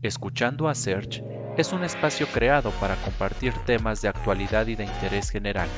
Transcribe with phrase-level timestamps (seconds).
[0.00, 1.22] Escuchando a Search
[1.56, 5.68] es un espacio creado para compartir temas de actualidad y de interés general,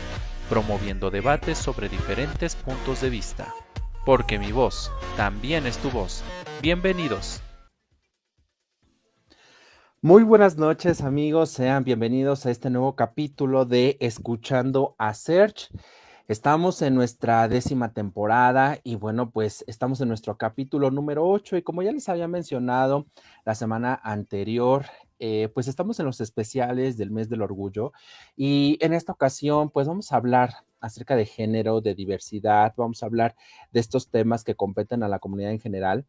[0.48, 3.54] promoviendo debates sobre diferentes puntos de vista.
[4.04, 6.22] Porque mi voz también es tu voz.
[6.60, 7.42] Bienvenidos.
[10.02, 15.70] Muy buenas noches amigos, sean bienvenidos a este nuevo capítulo de Escuchando a Search.
[16.30, 21.62] Estamos en nuestra décima temporada y bueno, pues estamos en nuestro capítulo número 8 y
[21.62, 23.08] como ya les había mencionado
[23.44, 24.86] la semana anterior,
[25.18, 27.92] eh, pues estamos en los especiales del mes del orgullo
[28.36, 33.06] y en esta ocasión pues vamos a hablar acerca de género, de diversidad, vamos a
[33.06, 33.34] hablar
[33.72, 36.06] de estos temas que competen a la comunidad en general.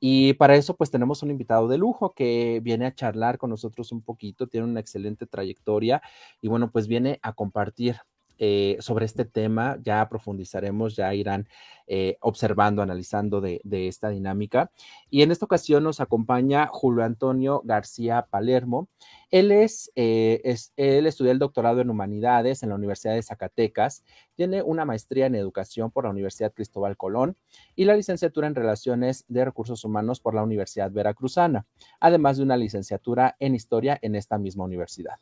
[0.00, 3.92] Y para eso, pues tenemos un invitado de lujo que viene a charlar con nosotros
[3.92, 6.02] un poquito, tiene una excelente trayectoria
[6.40, 7.98] y bueno, pues viene a compartir
[8.42, 11.46] eh, sobre este tema, ya profundizaremos, ya irán
[11.86, 14.70] eh, observando, analizando de, esta dinámica.
[15.10, 18.88] Y en esta ocasión nos acompaña Julio Antonio García Palermo.
[19.30, 24.04] Él es, eh, es, él estudió el doctorado en humanidades en la Universidad de Zacatecas,
[24.36, 27.36] tiene una maestría en educación por la Universidad Cristóbal Colón
[27.76, 31.66] y la licenciatura en relaciones de recursos humanos por la Universidad Veracruzana,
[32.00, 35.16] además de una licenciatura en historia en esta misma universidad.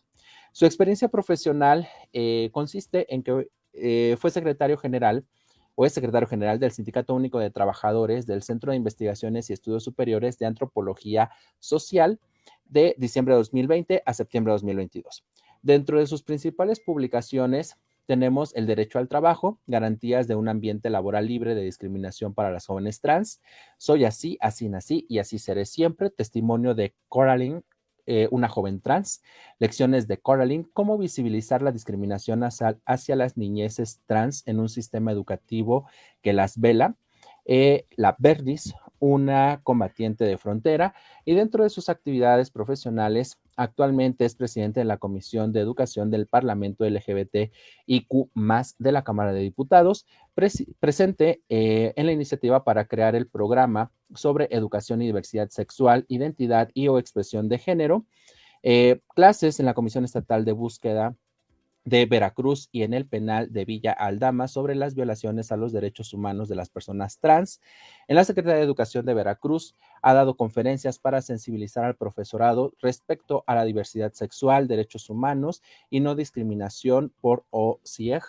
[0.52, 5.24] Su experiencia profesional eh, consiste en que eh, fue secretario general
[5.74, 9.84] o es secretario general del Sindicato Único de Trabajadores del Centro de Investigaciones y Estudios
[9.84, 12.18] Superiores de Antropología Social
[12.64, 15.24] de diciembre de 2020 a septiembre de 2022.
[15.62, 17.76] Dentro de sus principales publicaciones
[18.06, 22.66] tenemos el derecho al trabajo, garantías de un ambiente laboral libre de discriminación para las
[22.66, 23.40] jóvenes trans,
[23.76, 27.62] soy así, así nací y así seré siempre, testimonio de Coraline
[28.10, 29.22] eh, una joven trans,
[29.58, 35.86] lecciones de Coraline, cómo visibilizar la discriminación hacia, las niñeces trans en un sistema educativo
[36.22, 36.96] que las vela,
[37.44, 40.94] eh, la Verdis, una combatiente de frontera,
[41.26, 46.26] y dentro de sus actividades profesionales, actualmente es presidente de la Comisión de Educación del
[46.26, 47.52] Parlamento LGBT
[47.86, 48.30] IQ
[48.78, 54.48] de la Cámara de Diputados, presente eh, en la iniciativa para crear el programa sobre
[54.52, 58.06] educación y diversidad sexual, identidad y o expresión de género,
[58.62, 61.16] eh, clases en la Comisión Estatal de Búsqueda
[61.84, 66.12] de Veracruz y en el penal de Villa Aldama sobre las violaciones a los derechos
[66.12, 67.60] humanos de las personas trans.
[68.08, 73.44] En la Secretaría de Educación de Veracruz ha dado conferencias para sensibilizar al profesorado respecto
[73.46, 78.22] a la diversidad sexual, derechos humanos y no discriminación por OCIEG.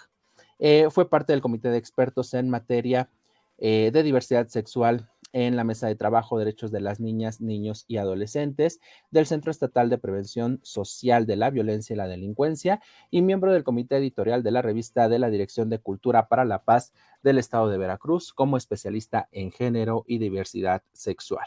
[0.60, 3.10] Eh, fue parte del comité de expertos en materia
[3.58, 7.98] eh, de diversidad sexual en la mesa de trabajo Derechos de las Niñas, Niños y
[7.98, 8.80] Adolescentes
[9.12, 13.64] del Centro Estatal de Prevención Social de la Violencia y la Delincuencia y miembro del
[13.64, 17.70] comité editorial de la revista de la Dirección de Cultura para la Paz del Estado
[17.70, 21.46] de Veracruz como especialista en género y diversidad sexual.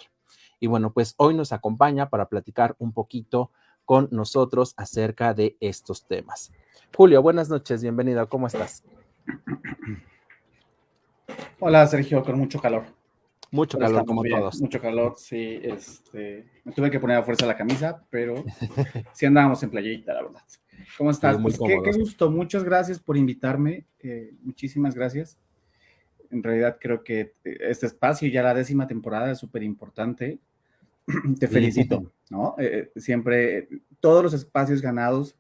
[0.60, 3.50] Y bueno, pues hoy nos acompaña para platicar un poquito
[3.84, 6.52] con nosotros acerca de estos temas.
[6.96, 8.84] Julio, buenas noches, bienvenido, ¿cómo estás?
[11.58, 13.01] Hola Sergio, con mucho calor.
[13.52, 14.62] Mucho calor, como todos.
[14.62, 15.60] Mucho calor, sí.
[15.62, 18.42] Este, me tuve que poner a fuerza la camisa, pero
[19.12, 20.40] sí andábamos en playita, la verdad.
[20.96, 21.36] ¿Cómo estás?
[21.40, 23.84] Pues qué, gusto, muchas gracias por invitarme.
[24.00, 25.38] Eh, muchísimas gracias.
[26.30, 30.38] En realidad creo que eh, este espacio, ya la décima temporada, es súper importante.
[31.38, 32.54] Te felicito, ¿no?
[32.58, 33.68] Eh, siempre,
[34.00, 35.36] todos los espacios ganados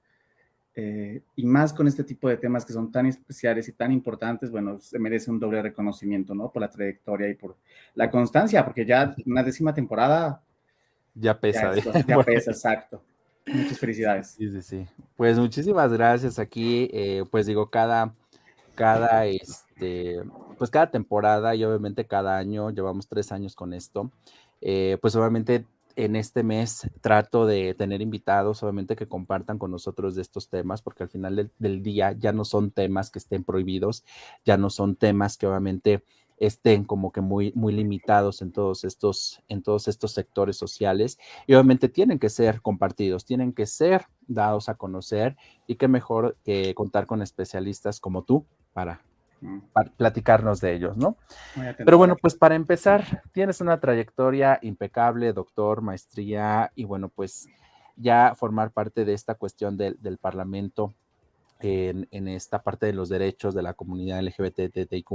[0.74, 4.50] eh, y más con este tipo de temas que son tan especiales y tan importantes,
[4.50, 6.50] bueno, se merece un doble reconocimiento, ¿no?
[6.50, 7.56] Por la trayectoria y por
[7.94, 10.42] la constancia, porque ya una décima temporada...
[11.14, 11.74] Ya pesa.
[12.06, 13.02] Ya, pesa, exacto.
[13.46, 14.28] Muchas felicidades.
[14.28, 14.86] Sí, sí, sí.
[15.16, 18.14] Pues muchísimas gracias aquí, eh, pues digo, cada,
[18.74, 20.22] cada, este,
[20.56, 24.10] pues cada temporada y obviamente cada año, llevamos tres años con esto,
[24.62, 25.66] eh, pues obviamente
[25.96, 30.82] en este mes trato de tener invitados, obviamente, que compartan con nosotros de estos temas,
[30.82, 34.04] porque al final del, día ya no son temas que estén prohibidos,
[34.44, 36.04] ya no son temas que obviamente
[36.38, 41.18] estén como que muy, muy limitados en todos estos, en todos estos sectores sociales.
[41.46, 45.36] Y obviamente tienen que ser compartidos, tienen que ser dados a conocer
[45.66, 49.04] y qué mejor que contar con especialistas como tú para
[49.72, 51.16] para platicarnos de ellos, ¿no?
[51.76, 57.48] Pero bueno, pues para empezar, tienes una trayectoria impecable, doctor, maestría, y bueno, pues
[57.96, 60.94] ya formar parte de esta cuestión del, Parlamento
[61.60, 65.08] en, esta parte de los derechos de la comunidad LGBTIQ,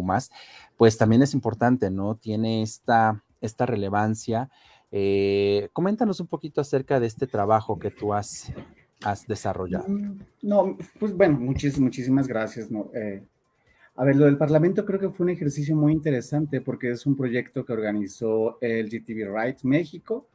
[0.77, 2.15] pues también es importante, ¿no?
[2.15, 4.49] Tiene esta, esta relevancia.
[4.91, 8.51] Eh, coméntanos un poquito acerca de este trabajo que tú has,
[9.03, 9.87] has desarrollado.
[9.89, 12.89] Mm, no, pues bueno, muchísimas gracias, ¿no?
[12.93, 13.23] Eh,
[13.99, 17.15] A ver, lo del Parlamento creo que fue un ejercicio muy interesante porque es un
[17.15, 20.29] proyecto que organizó el GTV Rights México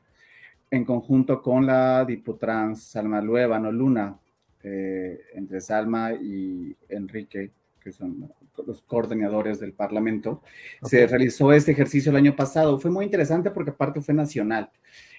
[0.69, 4.19] en conjunto con la Diputrans Salma Luevano Luna,
[4.65, 8.33] eh, entre Salma y Enrique, que son
[8.67, 10.43] los coordinadores del Parlamento.
[10.83, 12.81] Se realizó este ejercicio el año pasado.
[12.81, 14.73] Fue muy interesante porque aparte fue nacional.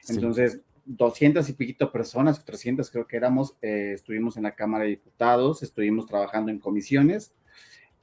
[0.10, 4.90] Entonces, 200 y piquito personas, 300 creo que éramos, eh, estuvimos en la Cámara de
[4.90, 7.34] Diputados, estuvimos trabajando en comisiones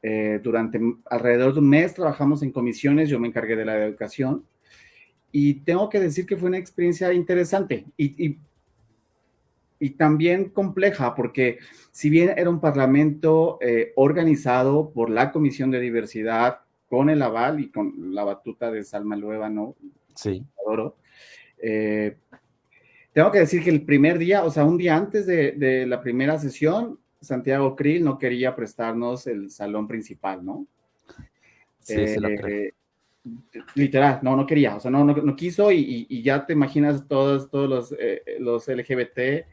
[0.03, 0.81] eh, durante
[1.11, 4.45] alrededor de un mes trabajamos en comisiones, yo me encargué de la educación
[5.31, 8.39] y tengo que decir que fue una experiencia interesante y,
[9.79, 11.59] y, también compleja, porque
[11.91, 17.61] si bien era un parlamento eh, organizado por la Comisión de Diversidad, con el aval
[17.61, 19.77] y con la batuta de Salma ¿no?
[20.15, 20.45] sí.
[20.67, 20.97] adoro,
[21.63, 22.17] eh,
[23.13, 26.03] tengo que decir que el primer día, o sea, un día antes de, de la
[26.03, 30.67] primera sesión, Santiago Krill no quería prestarnos el salón principal, ¿no?
[31.81, 32.75] Sí, lo eh,
[33.75, 37.69] Literal, no, no quería, o sea, no, no, quiso y, ya te imaginas todos, todos
[37.69, 39.45] los, eh, los LGBT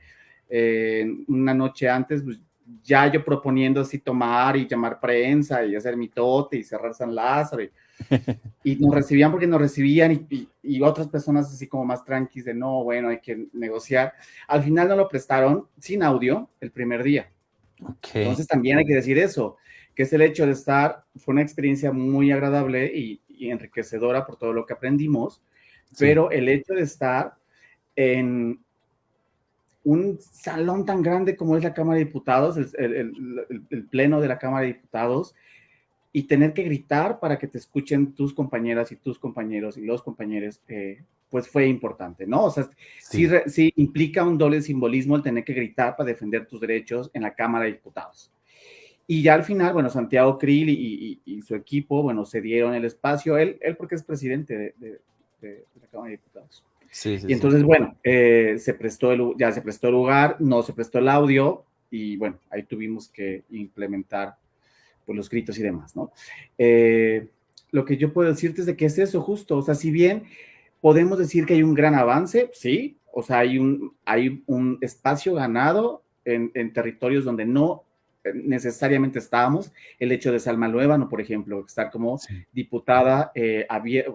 [0.50, 2.40] eh, una noche antes, pues
[2.84, 7.64] ya yo proponiendo así tomar y llamar prensa y hacer mitote y cerrar San Lázaro.
[8.64, 12.54] Y, nos recibían porque nos recibían y, y, otras personas así como más tranquilas de
[12.54, 14.14] no, bueno, hay que negociar.
[14.48, 17.32] Al final no lo prestaron sin audio el primer día.
[18.14, 19.58] Entonces también hay que decir eso,
[19.96, 24.52] que es el hecho de estar, fue una experiencia muy agradable y, enriquecedora por todo
[24.52, 25.44] lo que aprendimos,
[26.00, 27.36] pero el hecho de estar
[27.96, 28.60] en
[29.84, 34.62] un salón tan grande como es la Cámara de Diputados, el, pleno de la Cámara
[34.62, 35.36] de Diputados,
[36.12, 40.02] y tener que gritar para que te escuchen tus compañeras y tus compañeros y los
[40.02, 42.46] compañeros, eh, pues fue importante, ¿no?
[42.46, 42.70] O sea,
[43.00, 43.28] sí.
[43.48, 47.34] Sí, implica un doble simbolismo el tener que gritar para defender tus derechos en la
[47.34, 48.32] Cámara de Diputados.
[49.06, 53.38] Y ya al final, bueno, Santiago Krill y, su equipo, bueno, se dieron el espacio,
[53.38, 55.00] él, él porque es presidente de,
[55.42, 56.64] la Cámara de Diputados.
[56.90, 60.62] Sí, sí, y entonces, bueno, eh, se prestó el, ya se prestó el lugar, no
[60.62, 64.36] se prestó el audio y bueno, ahí tuvimos que implementar
[65.06, 66.12] pues, los gritos y demás, ¿no?
[66.58, 67.28] Eh,
[67.72, 70.24] lo que yo puedo decirte es de que es eso justo, o sea, si bien
[70.82, 75.34] podemos decir que hay un gran avance, sí, o sea, hay un, hay un espacio
[75.34, 77.84] ganado en, territorios donde no
[78.34, 82.20] necesariamente estábamos, el hecho de Salma Luevano, por ejemplo, estar como
[82.52, 83.66] diputada, eh,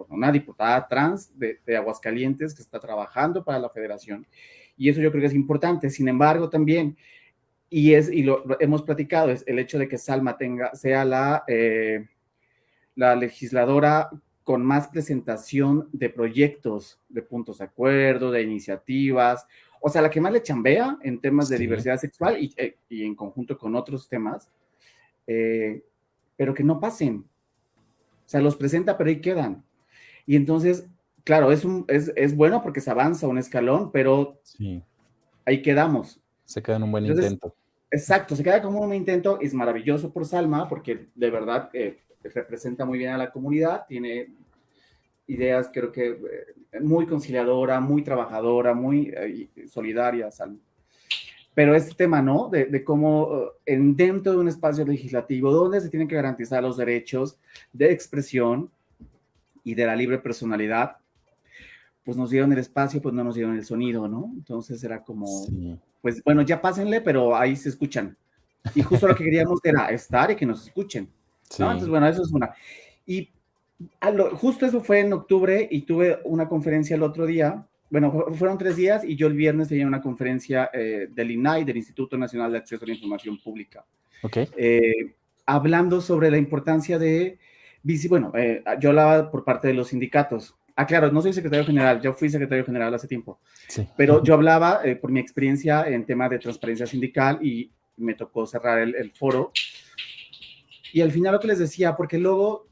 [0.08, 4.26] una diputada trans de, Aguascalientes que está trabajando para la federación,
[4.76, 6.96] y eso yo creo que es importante, sin embargo, también,
[7.70, 11.42] y es, y lo, hemos platicado, es el hecho de que Salma tenga, sea la,
[11.48, 12.06] eh,
[12.94, 14.10] la legisladora
[14.44, 19.46] con más presentación de proyectos, de puntos de acuerdo, de iniciativas,
[19.84, 23.16] o sea, la que más le chambea en temas de diversidad sexual eh, y, en
[23.16, 24.48] conjunto con otros temas,
[25.26, 25.82] eh,
[26.36, 27.24] pero que no pasen.
[28.24, 29.64] O sea, los presenta, pero ahí quedan.
[30.24, 30.86] Y entonces,
[31.24, 34.40] claro, es, un, es, bueno porque se avanza un escalón, pero
[35.44, 36.20] ahí quedamos.
[36.44, 37.52] Se queda en un buen intento.
[37.90, 42.84] Exacto, se queda como un intento, es maravilloso por Salma, porque de verdad eh, representa
[42.84, 44.28] muy bien a la comunidad, tiene
[45.26, 46.08] ideas creo que
[46.72, 50.28] eh, muy conciliadora, muy trabajadora, muy eh, solidaria.
[51.54, 52.48] Pero este tema, ¿no?
[52.48, 56.76] De, cómo uh, en, dentro de un espacio legislativo donde se tienen que garantizar los
[56.76, 57.38] derechos
[57.72, 58.70] de expresión
[59.62, 60.96] y de la libre personalidad,
[62.04, 64.32] pues nos dieron el espacio, pues no nos dieron el sonido, ¿no?
[64.34, 65.26] Entonces era como,
[66.00, 68.16] pues bueno, ya pásenle, pero ahí se escuchan.
[68.74, 71.08] Y justo lo que queríamos era estar y que nos escuchen.
[71.58, 72.54] Entonces, bueno, eso es una.
[73.06, 73.28] Y
[74.34, 77.66] justo eso fue en octubre y tuve una conferencia el otro día.
[77.90, 81.76] Bueno, fueron tres días y yo el viernes tenía una conferencia eh, del INAI, del
[81.76, 83.84] Instituto Nacional de Acceso a la Información Pública.
[84.22, 84.38] Ok.
[84.56, 87.38] Eh, hablando sobre la importancia de,
[88.08, 90.54] bueno, eh, yo hablaba por parte de los sindicatos.
[90.74, 93.86] Ah, claro, no soy secretario general, yo fui secretario general hace tiempo, sí.
[93.94, 98.78] pero yo hablaba por mi experiencia en tema de transparencia sindical y me tocó cerrar
[98.78, 99.52] el, el foro
[100.92, 102.66] y al final lo que les decía, porque luego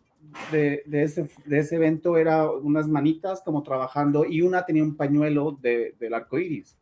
[0.53, 4.97] de, de, ese, de ese evento era unas manitas como trabajando y una tenía un
[4.97, 6.77] pañuelo de, del arco iris.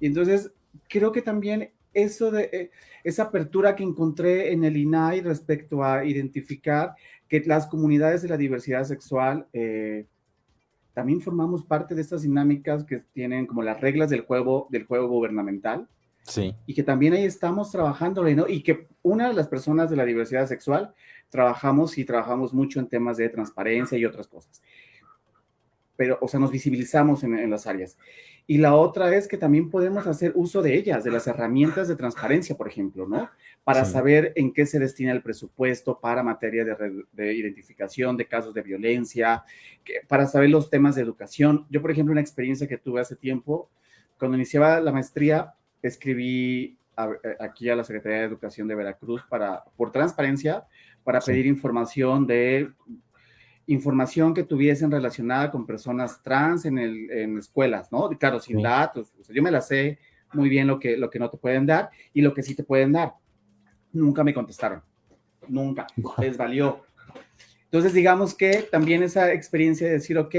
[0.00, 0.50] Y entonces
[0.88, 2.70] creo que también eso de eh,
[3.04, 6.94] esa apertura que encontré en el INAI respecto a identificar
[7.28, 10.06] que las comunidades de la diversidad sexual eh,
[10.92, 15.08] también formamos parte de estas dinámicas que tienen como las reglas del juego, del juego
[15.08, 15.88] gubernamental
[16.22, 16.54] Sí.
[16.66, 18.48] Y que también ahí estamos trabajando, ¿no?
[18.48, 20.94] Y que una de las personas de la diversidad sexual
[21.28, 24.62] trabajamos y trabajamos mucho en temas de transparencia y otras cosas.
[25.96, 27.96] Pero, o sea, nos visibilizamos en, en las áreas.
[28.46, 31.96] Y la otra es que también podemos hacer uso de ellas, de las herramientas de
[31.96, 33.30] transparencia, por ejemplo, ¿no?
[33.64, 36.64] para saber en qué se destina el presupuesto para materia
[37.12, 39.44] de, identificación de casos de violencia,
[40.08, 41.66] para saber los temas de educación.
[41.70, 43.70] Yo, por ejemplo, una experiencia que tuve hace tiempo,
[44.18, 46.78] cuando iniciaba la maestría, escribí
[47.38, 50.66] aquí a la Secretaría de Educación de Veracruz para, por transparencia,
[51.02, 52.70] para pedir información de
[53.66, 58.08] información que tuviesen relacionada con personas trans en, el, en escuelas, ¿no?
[58.10, 59.12] Claro, sin datos.
[59.28, 59.98] yo me la sé
[60.32, 62.64] muy bien lo que, lo que no te pueden dar y lo que sí te
[62.64, 63.14] pueden dar.
[63.92, 64.82] Nunca me contestaron.
[65.48, 65.86] Nunca.
[66.18, 66.82] Les valió.
[67.70, 70.34] Entonces, digamos que también esa experiencia de decir, ok,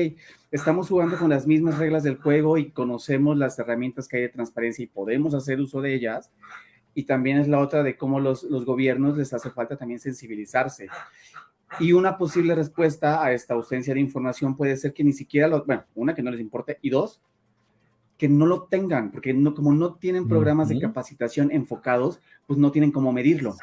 [0.51, 4.29] estamos jugando con las mismas reglas del juego y conocemos las herramientas que hay de
[4.29, 6.29] transparencia y podemos hacer uso de ellas.
[6.93, 10.89] Y también es la otra de cómo los, los gobiernos les hace falta también sensibilizarse.
[11.79, 15.63] Y una posible respuesta a esta ausencia de información puede ser que ni siquiera, lo,
[15.63, 17.21] bueno, una, que no les importe, y dos,
[18.17, 22.71] que no lo tengan, porque no, como no tienen programas de capacitación enfocados, pues no
[22.71, 23.55] tienen cómo medirlo.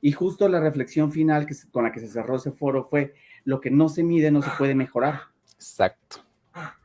[0.00, 3.14] Y justo la reflexión final que, con la que se cerró ese foro fue,
[3.44, 5.22] lo que no se mide no se puede mejorar.
[5.54, 6.24] Exacto.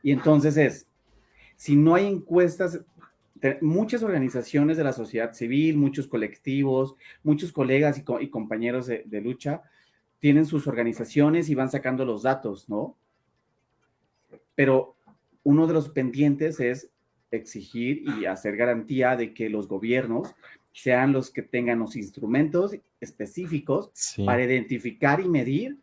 [0.02, 0.86] Y entonces es,
[1.56, 2.80] si no hay encuestas,
[3.60, 9.62] muchas organizaciones de la sociedad civil, muchos colectivos, muchos colegas y, compañeros de, de lucha,
[10.18, 12.96] tienen sus organizaciones y van sacando los datos, ¿no?
[14.54, 14.96] Pero
[15.42, 16.90] uno de los pendientes es
[17.30, 20.34] exigir y hacer garantía de que los gobiernos
[20.76, 23.90] sean los que tengan los instrumentos específicos
[24.26, 25.78] para identificar y medir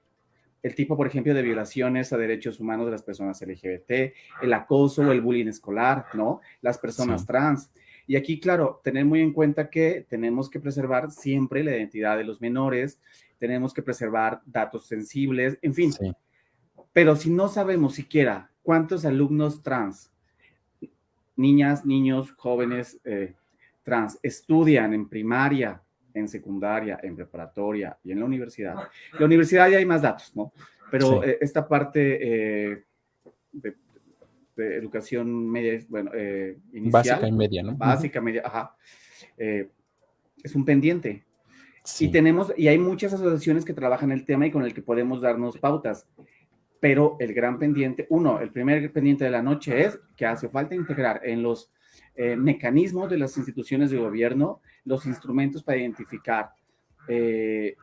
[0.61, 5.01] el tipo, por ejemplo, de violaciones a derechos humanos de las personas LGBT, el acoso
[5.01, 6.41] o el bullying escolar, ¿no?
[6.61, 7.71] Las personas trans.
[8.05, 12.23] Y aquí, claro, tener muy en cuenta que tenemos que preservar siempre la identidad de
[12.23, 13.01] los menores,
[13.39, 15.91] tenemos que preservar datos sensibles, en fin.
[16.93, 20.11] Pero si no sabemos siquiera cuántos alumnos trans,
[21.35, 23.33] niñas, niños, jóvenes eh,
[23.83, 25.81] trans estudian en primaria,
[26.13, 28.75] en secundaria, en preparatoria y en la universidad,
[29.19, 30.53] la universidad ya hay más datos, ¿no?
[30.89, 32.83] Pero eh, esta parte eh,
[33.51, 33.75] de,
[34.55, 36.11] educación media, bueno,
[36.71, 36.91] inicial.
[36.91, 37.75] Básica y media, ¿no?
[37.75, 38.75] Básica, media, ajá.
[39.37, 41.25] es un pendiente.
[41.99, 45.21] Y tenemos, y hay muchas asociaciones que trabajan el tema y con el que podemos
[45.21, 46.07] darnos pautas.
[46.79, 50.75] Pero el gran pendiente, uno, el primer pendiente de la noche es que hace falta
[50.75, 51.71] integrar en los
[52.15, 56.51] eh, mecanismos de las instituciones de gobierno los instrumentos para identificar
[57.07, 57.75] eh,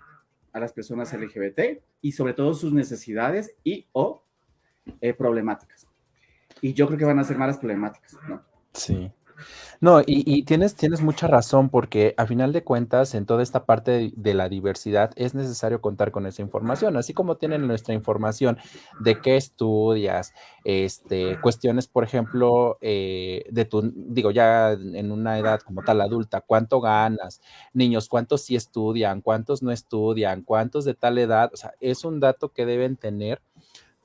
[0.52, 4.22] a las personas LGBT y sobre todo sus necesidades y o
[5.00, 5.86] eh, problemáticas.
[6.60, 8.42] Y yo creo que van a ser malas problemáticas, ¿no?
[8.72, 9.10] Sí.
[9.80, 14.12] No, y, tienes, tienes mucha razón porque a final de cuentas en toda esta parte
[14.14, 18.58] de, la diversidad es necesario contar con esa información, así como tienen nuestra información
[19.00, 25.60] de qué estudias, este, cuestiones, por ejemplo, eh, de tu, digo, ya en una edad
[25.60, 27.40] como tal adulta, cuánto ganas,
[27.72, 32.20] niños, cuántos sí estudian, cuántos no estudian, cuántos de tal edad, o sea, es un
[32.20, 33.40] dato que deben tener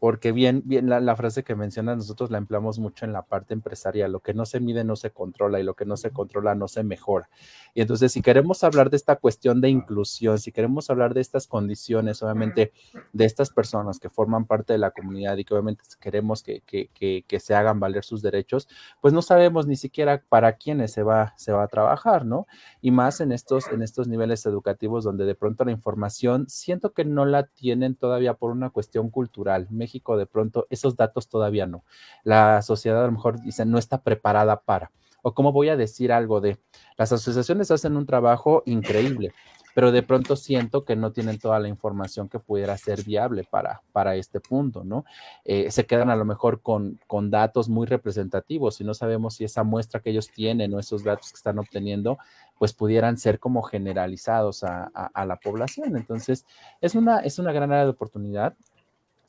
[0.06, 4.12] porque bien, bien la, frase que mencionas nosotros la empleamos mucho en la parte empresarial,
[4.12, 6.68] lo que no se mide no se controla y lo que no se controla no
[6.68, 7.28] se mejora.
[7.74, 11.48] Y entonces si queremos hablar de esta cuestión de inclusión, si queremos hablar de estas
[11.48, 12.72] condiciones, obviamente
[13.14, 16.92] de estas personas que forman parte de la comunidad y que obviamente queremos que, que,
[17.28, 18.68] que, se hagan valer sus derechos,
[19.02, 22.46] pues no sabemos ni siquiera para quiénes se va, se va a trabajar, ¿no?
[22.80, 27.06] Y más en estos, en estos niveles educativos donde de pronto la información siento que
[27.06, 29.68] no la tienen todavía por una cuestión cultural.
[29.72, 31.84] México de pronto esos datos todavía no.
[32.24, 34.92] La sociedad a lo mejor dice no está preparada para.
[35.22, 36.60] O cómo voy a decir algo de,
[36.98, 39.34] las asociaciones hacen un trabajo increíble,
[39.76, 43.82] pero de pronto siento que no tienen toda la información que pudiera ser viable para,
[43.92, 45.04] para este punto, ¿no?
[45.44, 49.44] Eh, se quedan a lo mejor con, con datos muy representativos y no sabemos si
[49.44, 52.18] esa muestra que ellos tienen o esos datos que están obteniendo,
[52.58, 55.98] pues pudieran ser como generalizados a, a la población.
[55.98, 56.46] Entonces,
[56.80, 58.56] es una, es una gran área de oportunidad.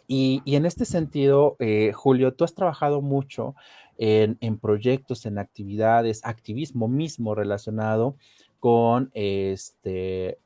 [0.08, 3.54] Y, en este sentido, eh, Julio, tú has trabajado mucho
[3.98, 8.16] en, proyectos, en actividades, activismo mismo relacionado
[8.60, 10.38] con este,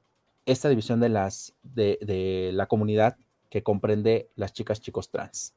[0.46, 3.16] esta división de, las, de, la comunidad
[3.48, 5.54] que comprende las chicas, chicos trans.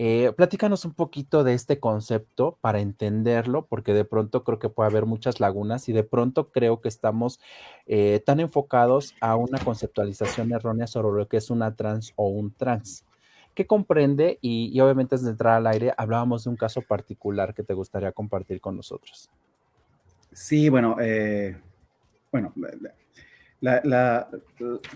[0.00, 4.88] Eh, platícanos un poquito de este concepto para entenderlo, porque de pronto creo que puede
[4.88, 7.40] haber muchas lagunas y de pronto creo que estamos
[7.86, 12.54] eh, tan enfocados a una conceptualización errónea sobre lo que es una trans o un
[12.54, 13.04] trans.
[13.58, 14.38] ¿Qué comprende?
[14.40, 18.12] Y, obviamente antes de entrar al aire hablábamos de un caso particular que te gustaría
[18.12, 19.28] compartir con nosotros.
[20.30, 21.56] Sí, bueno, eh,
[22.30, 22.54] bueno,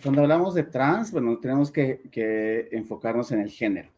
[0.01, 3.89] cuando hablamos de trans, bueno, tenemos que, enfocarnos en el género.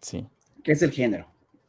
[0.00, 0.26] Sí.
[0.62, 1.26] ¿Qué es el género?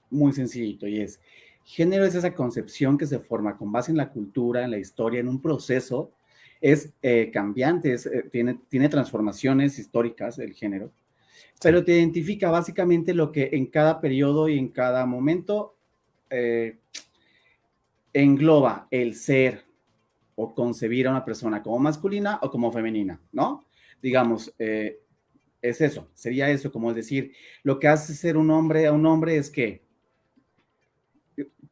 [0.09, 1.19] Muy sencillito, y es,
[1.65, 5.19] género es esa concepción que se forma con base en la cultura, en la historia,
[5.19, 6.13] en un proceso
[6.61, 10.93] es eh, cambiante, eh, tiene, tiene transformaciones históricas el género,
[11.61, 15.77] pero te identifica básicamente lo que en cada periodo y en cada momento
[16.29, 16.79] eh,
[18.13, 19.65] engloba el ser
[20.35, 23.65] o concebir a una persona como masculina o como femenina, ¿no?
[24.01, 29.05] Digamos, es eso, sería eso, como decir, lo que hace ser un hombre a un
[29.05, 29.83] hombre es que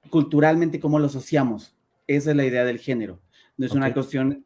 [0.09, 1.75] culturalmente cómo lo asociamos,
[2.07, 3.21] esa es la idea del género.
[3.57, 4.45] No es una cuestión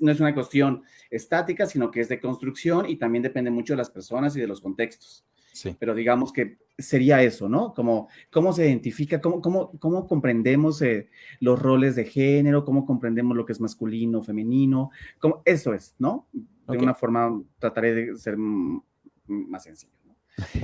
[0.00, 3.78] no es una cuestión estática, sino que es de construcción y también depende mucho de
[3.78, 5.24] las personas y de los contextos.
[5.52, 5.76] Sí.
[5.78, 7.74] Pero digamos que sería eso, ¿no?
[7.74, 11.08] Como cómo se identifica, cómo, cómo, cómo comprendemos eh,
[11.40, 16.28] los roles de género, cómo comprendemos lo que es masculino, femenino, cómo, eso es, ¿no?
[16.32, 19.92] De una forma trataré de ser más sencillo.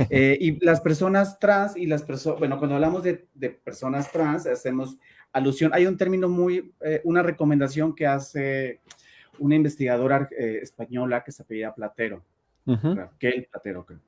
[0.08, 4.46] Eh, y las personas trans y las personas, bueno, cuando hablamos de, de, personas trans,
[4.46, 4.96] hacemos
[5.32, 8.80] alusión, hay un término muy, eh, una recomendación que hace
[9.38, 12.24] una investigadora eh, española que se apellida Platero,
[13.18, 14.00] que el Platero, creo.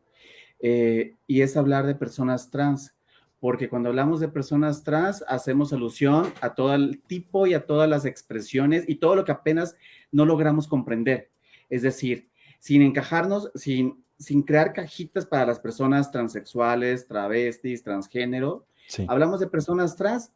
[1.26, 2.94] y es hablar de personas trans,
[3.40, 7.88] porque cuando hablamos de personas trans hacemos alusión a todo el tipo y a todas
[7.88, 9.76] las expresiones y todo lo que apenas
[10.10, 11.30] no logramos comprender.
[11.68, 18.66] Es decir, sin encajarnos, sin sin crear cajitas para las personas transexuales, travestis, transgénero.
[19.06, 20.32] Hablamos de personas trans,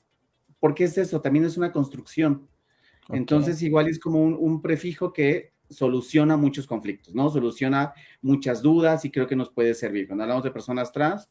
[0.62, 2.46] porque es eso, también es una construcción.
[3.08, 7.28] Entonces, igual es como un, prefijo que soluciona muchos conflictos, ¿no?
[7.30, 10.06] Soluciona muchas dudas y creo que nos puede servir.
[10.06, 11.28] Cuando hablamos de personas trans,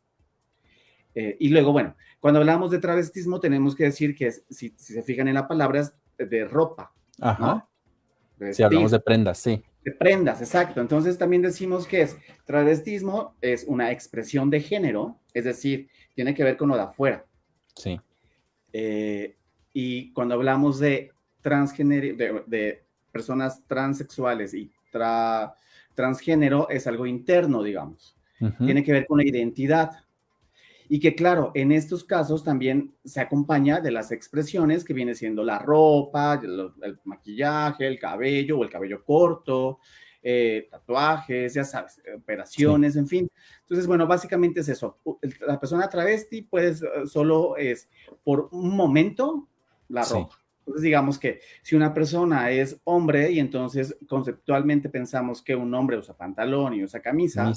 [1.15, 5.29] eh, y luego, bueno, cuando hablamos de travestismo, tenemos que decir que, si, se fijan
[5.29, 6.93] en la palabra, es de ropa.
[7.21, 7.69] Ajá.
[8.51, 9.63] Si hablamos de prendas, sí.
[9.85, 10.81] De prendas, exacto.
[10.81, 16.43] Entonces también decimos que es travestismo, es una expresión de género, es decir, tiene que
[16.43, 17.25] ver con lo de afuera.
[17.77, 17.97] Sí.
[18.73, 19.35] Eh,
[19.73, 21.11] y cuando hablamos de
[21.41, 24.71] transgénero, de, personas transexuales y
[25.95, 28.15] transgénero, es algo interno, digamos.
[28.57, 29.91] Tiene que ver con la identidad.
[30.89, 35.43] Y que claro, en estos casos también se acompaña de las expresiones que viene siendo
[35.43, 39.79] la ropa, el, maquillaje, el cabello o el cabello corto,
[40.23, 43.31] eh, tatuajes, ya sabes, operaciones, en fin.
[43.61, 44.97] Entonces, bueno, básicamente es eso.
[45.47, 47.89] La persona travesti, pues solo es
[48.23, 49.47] por un momento
[49.89, 50.41] la ropa.
[50.59, 55.97] Entonces, digamos que si una persona es hombre y entonces conceptualmente pensamos que un hombre
[55.97, 57.51] usa pantalón y usa camisa,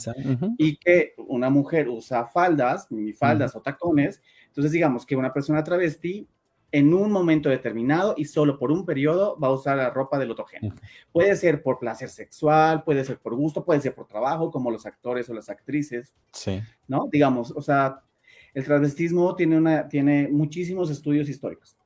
[0.57, 6.27] y que una mujer usa faldas, minifaldas o tacones, entonces digamos que una persona travesti
[6.75, 10.33] en un momento determinado y solo por un periodo va a usar la ropa del
[10.33, 10.75] otro género.
[11.13, 14.85] Puede ser por placer sexual, puede ser por gusto, puede ser por trabajo, como los
[14.85, 16.17] actores o las actrices.
[16.33, 16.61] Sí.
[16.89, 17.07] ¿No?
[17.13, 18.03] Digamos, o sea,
[18.55, 21.77] el travestismo tiene, una, tiene muchísimos estudios históricos.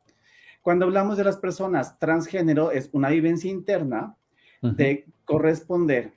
[0.62, 4.16] Cuando hablamos de las personas transgénero, es una vivencia interna
[4.62, 6.14] de corresponder.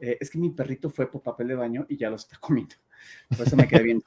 [0.00, 2.76] Eh, es que mi perrito fue por papel de baño y ya lo está comiendo.
[3.36, 4.06] Por eso me quedé viendo.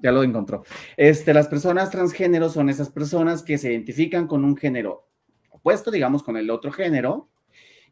[0.00, 0.62] Ya lo encontró.
[0.96, 5.08] Este, las personas transgénero son esas personas que se identifican con un género
[5.50, 7.28] opuesto, digamos, con el otro género,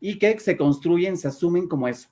[0.01, 2.09] y que se construyen, se asumen como eso.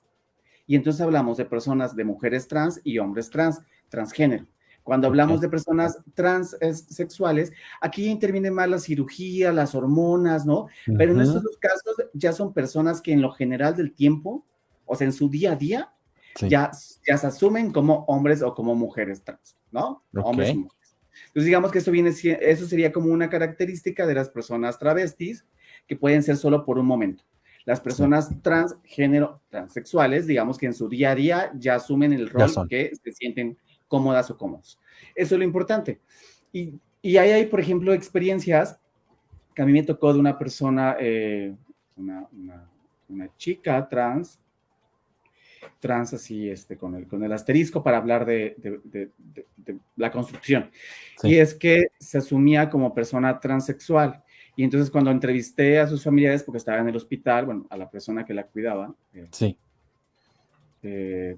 [0.65, 4.47] Y entonces hablamos de personas, de mujeres trans y hombres trans, transgénero.
[4.83, 10.67] Cuando hablamos de personas transexuales, aquí interviene más la cirugía, las hormonas, ¿no?
[10.97, 14.45] Pero en estos dos casos ya son personas que en lo general del tiempo,
[14.85, 15.93] o sea, en su día a día,
[16.41, 16.71] ya,
[17.07, 20.03] ya se asumen como hombres o como mujeres trans, ¿no?
[20.13, 20.95] Hombres y mujeres.
[21.27, 25.45] Entonces, digamos que eso, viene, eso sería como una característica de las personas travestis
[25.87, 27.23] que pueden ser solo por un momento.
[27.65, 32.51] Las personas transgénero, transexuales, digamos que en su día a día ya asumen el rol
[32.67, 34.79] que se sienten cómodas o cómodos.
[35.15, 36.01] Eso es lo importante.
[36.51, 38.79] Y, y ahí hay, por ejemplo, experiencias
[39.53, 41.55] que a mí me tocó de una persona, eh,
[41.95, 42.27] una,
[43.07, 44.39] una, chica trans,
[45.79, 49.09] trans así, este, con el, con el asterisco para hablar de, de,
[49.57, 50.69] de, la construcción.
[51.23, 54.23] Y es que se asumía como persona transexual.
[54.55, 57.89] Y entonces cuando entrevisté a sus familiares, porque estaba en el hospital, bueno, a la
[57.89, 59.57] persona que la cuidaba, eh, sí.
[60.83, 61.37] Eh,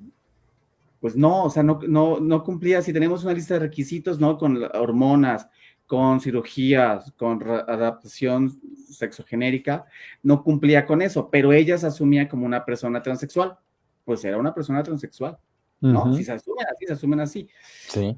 [0.99, 4.37] pues no, o sea, no, no, no cumplía, si tenemos una lista de requisitos, ¿no?
[4.37, 5.47] Con hormonas,
[5.85, 8.59] con cirugías, con adaptación
[8.89, 9.85] sexogenérica,
[10.23, 13.57] no cumplía con eso, pero ella se asumía como una persona transexual,
[14.05, 15.37] pues era una persona transexual,
[15.81, 16.15] ¿no?
[16.15, 17.49] Si se asumen así, se asumen así.
[17.87, 18.17] Sí.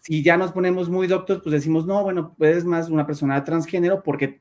[0.00, 4.02] Si ya nos ponemos muy doctos, pues decimos, no, bueno, eres más una persona transgénero
[4.02, 4.40] porque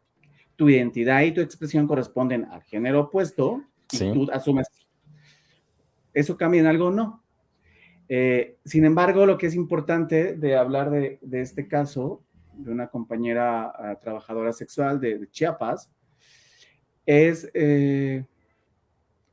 [0.55, 4.67] tu identidad y tu expresión corresponden al género opuesto y tú asumes.
[6.13, 6.89] ¿Eso cambia en algo?
[6.89, 7.23] No.
[8.10, 13.71] Eh, sin embargo, lo que es importante de hablar de, este caso, de una compañera
[13.75, 15.91] ah, trabajadora sexual de, Chiapas,
[17.05, 18.25] es eh,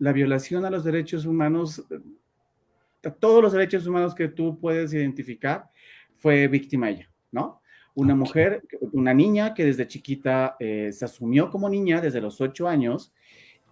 [0.05, 1.83] la violación a los derechos humanos,
[3.03, 5.71] a todos los derechos humanos que tú puedes identificar,
[6.15, 7.63] fue víctima ella, ¿no?
[7.95, 8.63] Una mujer,
[8.93, 13.15] una niña que desde chiquita eh, se asumió como niña desde los ocho años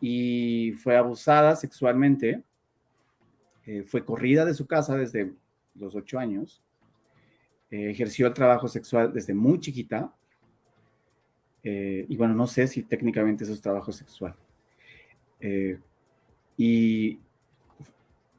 [0.00, 2.42] y fue abusada sexualmente,
[3.66, 5.34] eh, fue corrida de su casa desde
[5.74, 6.62] los ocho años,
[7.70, 10.14] eh, ejerció el trabajo sexual desde muy chiquita,
[11.64, 14.34] y bueno, no sé si técnicamente eso es trabajo sexual.
[16.64, 17.18] Y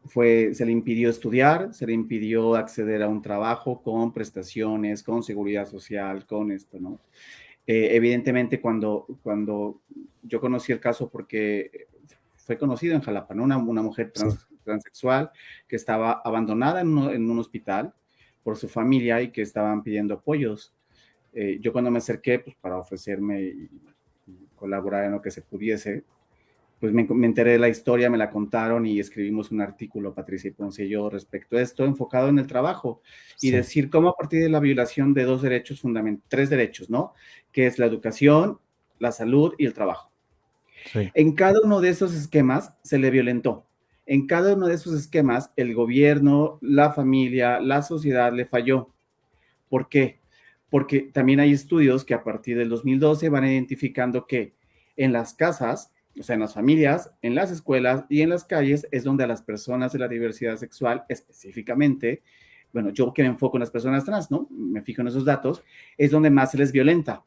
[0.06, 5.24] fue, se le impidió estudiar, se le impidió acceder a un trabajo con prestaciones, con
[5.24, 7.02] seguridad social, con esto, ¿no?
[7.68, 9.82] Eh, evidentemente, cuando, cuando
[10.22, 11.88] yo conocí el caso, porque
[12.36, 13.44] fue conocido en Jalapa, ¿no?
[13.44, 14.14] Una, una mujer
[14.64, 15.30] transexual
[15.68, 17.94] que estaba abandonada en un, en un, hospital
[18.42, 20.74] por su familia y que estaban pidiendo apoyos.
[21.34, 23.70] Eh, yo cuando me acerqué, pues para ofrecerme y,
[24.28, 26.06] y colaborar en lo que se pudiese,
[26.84, 30.52] pues me, enteré de la historia, me la contaron y escribimos un artículo, Patricia y
[30.52, 33.02] Ponce y yo, respecto a esto, enfocado en el trabajo
[33.39, 37.13] y decir cómo a partir de la violación de dos derechos fundamentales, tres derechos, ¿no?
[37.54, 38.60] Que es la educación,
[39.00, 40.12] la salud y el trabajo.
[40.93, 43.65] En cada uno de esos esquemas se le violentó.
[44.06, 48.89] En cada uno de esos esquemas, el gobierno, la familia, la sociedad le falló.
[49.69, 50.19] ¿Por qué?
[50.69, 54.54] Porque también hay estudios que a partir del 2012 van identificando que
[54.98, 58.88] en las casas o sea, en las familias, en las escuelas y en las calles
[58.91, 62.21] es donde a las personas de la diversidad sexual específicamente,
[62.71, 64.47] bueno, yo que me enfoco en las personas trans, ¿no?
[64.52, 65.63] Me fijo en esos datos,
[65.97, 67.23] es donde más se les violenta.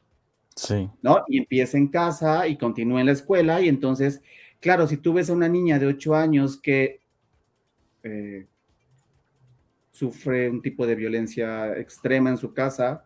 [0.55, 0.89] Sí.
[1.01, 1.23] ¿No?
[1.27, 4.21] Y empieza en casa y continúa en la escuela y entonces,
[4.59, 7.01] claro, si tú ves a una niña de 8 años que
[8.03, 8.47] eh,
[9.91, 13.03] sufre un tipo de violencia extrema en su casa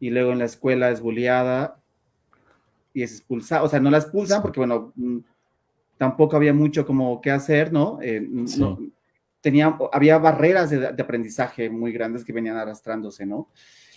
[0.00, 1.80] y luego en la escuela es bulliada
[2.98, 5.18] y es expulsada, o sea, no la expulsan porque, bueno, mm,
[5.96, 8.00] tampoco había mucho como que hacer, ¿no?
[8.02, 8.28] Eh,
[9.40, 13.50] tenía, había barreras de, aprendizaje muy grandes que venían arrastrándose, ¿no?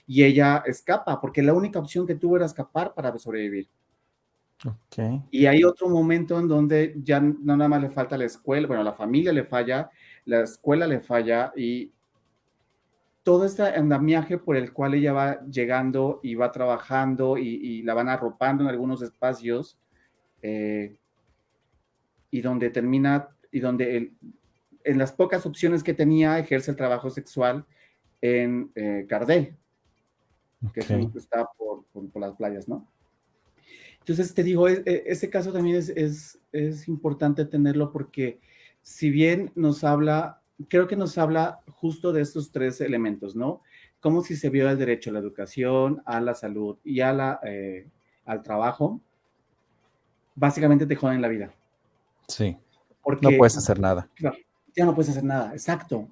[0.05, 3.67] Y ella escapa, porque la única opción que tuvo era escapar para sobrevivir.
[4.85, 5.23] Okay.
[5.31, 8.83] Y hay otro momento en donde ya no nada más le falta la escuela, bueno,
[8.83, 9.89] la familia le falla,
[10.25, 11.91] la escuela le falla y
[13.23, 18.09] todo este andamiaje por el cual ella va llegando y va trabajando y, la van
[18.09, 19.77] arropando en algunos espacios
[20.41, 20.97] eh,
[22.31, 24.13] y donde termina y donde
[24.83, 27.65] en las pocas opciones que tenía ejerce el trabajo sexual
[28.21, 29.55] en eh, Cardel,
[30.73, 32.87] que está por, las playas, ¿no?
[33.99, 38.39] Entonces te digo, e, e, ese caso también es, es, es importante tenerlo porque
[38.81, 43.61] si bien nos habla creo que nos habla justo de estos tres elementos, ¿no?
[43.99, 47.39] Como si se viola el derecho a la educación, a la salud y a la,
[47.43, 47.87] eh,
[48.25, 48.99] al trabajo,
[50.35, 51.53] básicamente te joden la vida.
[52.27, 52.57] Sí.
[53.03, 54.09] Porque, no puedes hacer nada.
[54.75, 56.07] ya no puedes hacer nada, exacto.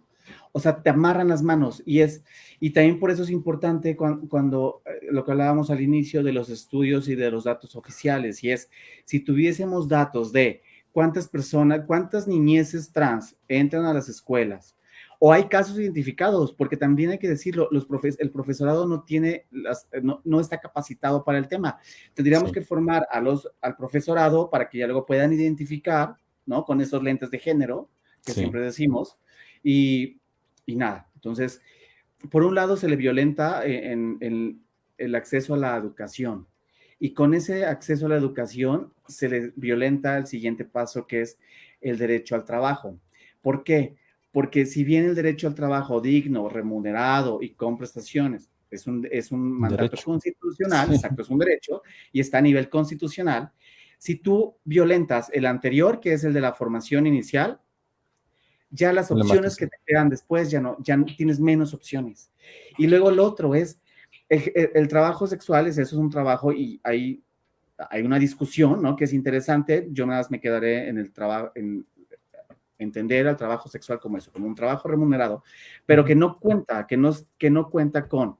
[0.51, 2.23] O sea, te amarran las manos y es,
[2.59, 6.33] y también por eso es importante cuando, cuando, eh, lo que hablábamos al inicio de
[6.33, 8.69] los estudios y de los datos oficiales, y es,
[9.05, 14.75] si tuviésemos datos de cuántas personas, cuántas niñeces trans entran a las escuelas.
[15.21, 17.87] O hay casos identificados, porque también hay que decirlo, los
[18.19, 21.77] el profesorado no tiene, las, no, está capacitado para el tema.
[22.13, 26.63] Tendríamos que formar a los, al profesorado para que ya luego puedan identificar, ¿no?
[26.63, 27.89] Con esos lentes de género
[28.23, 29.17] que siempre decimos.
[29.61, 30.21] Y,
[30.65, 31.61] y, nada, entonces,
[32.31, 34.63] por un lado se le violenta en
[34.99, 36.47] el acceso a la educación,
[36.99, 41.37] y con ese acceso a la educación se le violenta el siguiente paso que es
[41.81, 42.99] el derecho al trabajo.
[43.41, 43.95] ¿Por qué?
[44.31, 49.31] Porque si bien el derecho al trabajo digno, remunerado y con prestaciones es un, es
[49.31, 51.81] un mandato constitucional, exacto, es un derecho
[52.11, 53.51] y está a nivel constitucional,
[53.97, 57.59] si tú violentas el anterior, que es el de la formación inicial,
[58.69, 62.31] ya las opciones que te quedan después ya no, ya tienes menos opciones.
[62.77, 63.81] Y luego el otro es
[64.29, 67.21] el, trabajo sexual es eso, es un trabajo y hay,
[67.77, 68.95] hay una discusión, ¿no?
[68.95, 69.87] Que es interesante.
[69.91, 71.85] Yo nada más me quedaré en el trabajo, en
[72.79, 75.43] entender al trabajo sexual como eso, como un trabajo remunerado,
[75.85, 78.37] pero que no cuenta, que no, que no cuenta con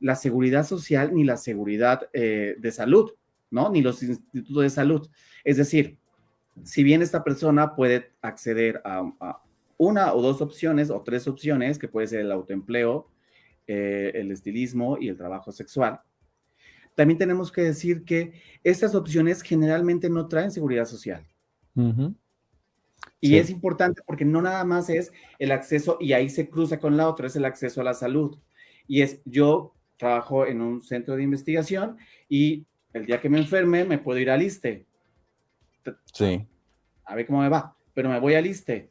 [0.00, 3.12] la seguridad social ni la seguridad eh, de salud,
[3.50, 3.70] ¿no?
[3.70, 5.08] Ni los institutos de salud.
[5.44, 5.98] Es decir,
[6.64, 9.42] si bien esta persona puede acceder a, a
[9.76, 13.08] una o dos opciones o tres opciones, que puede ser el autoempleo,
[13.66, 16.00] eh, el estilismo y el trabajo sexual.
[16.94, 18.32] También tenemos que decir que
[18.64, 21.26] estas opciones generalmente no traen seguridad social.
[23.20, 26.96] Y es importante porque no nada más es el acceso, y ahí se cruza con
[26.96, 28.38] la otra, es el acceso a la salud.
[28.86, 31.96] Y es, yo trabajo en un centro de investigación
[32.28, 34.86] y el día que me enferme me puedo ir al ISTE.
[36.12, 36.46] Sí.
[37.04, 38.90] A ver cómo me va, pero me voy al ISTE.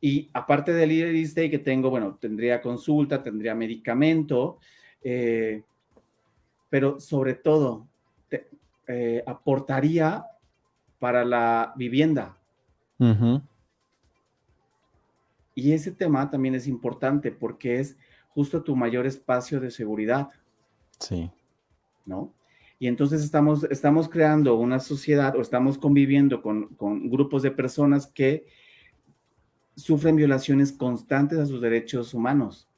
[0.00, 4.58] Y aparte del ISTE que tengo, bueno, tendría consulta, tendría medicamento,
[5.02, 5.62] eh,
[6.70, 7.86] pero sobre todo
[8.86, 10.24] eh, aportaría
[10.98, 12.36] para la vivienda.
[15.54, 17.96] Y ese tema también es importante porque es
[18.30, 20.28] justo tu mayor espacio de seguridad.
[20.98, 21.30] Sí.
[22.04, 22.32] ¿No?
[22.78, 28.06] Y entonces estamos, estamos creando una sociedad o estamos conviviendo con, con grupos de personas
[28.06, 28.46] que
[29.80, 32.68] sufren violaciones constantes a sus derechos humanos.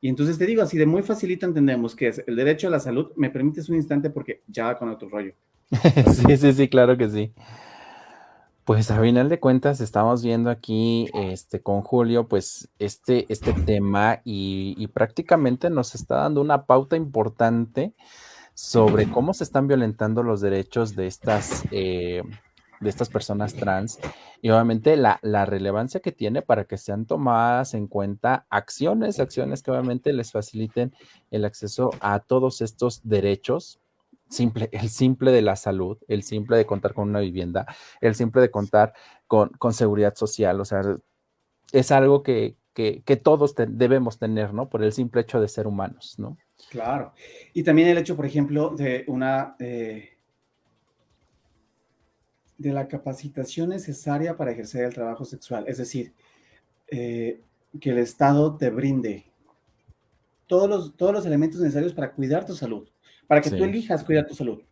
[0.00, 2.78] Y entonces te digo, así de muy facilito entendemos que es el derecho a la
[2.78, 3.12] salud.
[3.16, 5.32] Me permites un instante porque ya va con otro rollo.
[6.12, 7.32] sí, sí, sí, claro que sí.
[8.64, 14.20] Pues a final de cuentas estamos viendo aquí este, con Julio, pues este, este tema
[14.24, 17.92] y, prácticamente nos está dando una pauta importante
[18.54, 22.22] sobre cómo se están violentando los derechos de estas, eh,
[22.84, 23.98] de estas personas trans
[24.40, 29.62] y obviamente la, la, relevancia que tiene para que sean tomadas en cuenta acciones, acciones
[29.62, 30.94] que obviamente les faciliten
[31.30, 33.80] el acceso a todos estos derechos
[34.28, 37.66] simple, el simple de la salud, el simple de contar con una vivienda,
[38.00, 38.92] el simple de contar
[39.26, 40.82] con, con seguridad social, o sea,
[41.72, 44.68] es algo que, que, todos debemos tener, ¿no?
[44.68, 46.36] Por el simple hecho de ser humanos, ¿no?
[46.70, 47.12] Claro.
[47.52, 49.56] Y también el hecho, por ejemplo, de una...
[49.58, 50.13] Eh,
[52.58, 56.12] de la capacitación necesaria para ejercer el trabajo sexual, es decir,
[56.88, 57.40] eh,
[57.80, 59.24] que el Estado te brinde
[60.46, 62.88] todos los, todos los elementos necesarios para cuidar tu salud
[63.26, 64.62] para que tú elijas cuidar tu salud.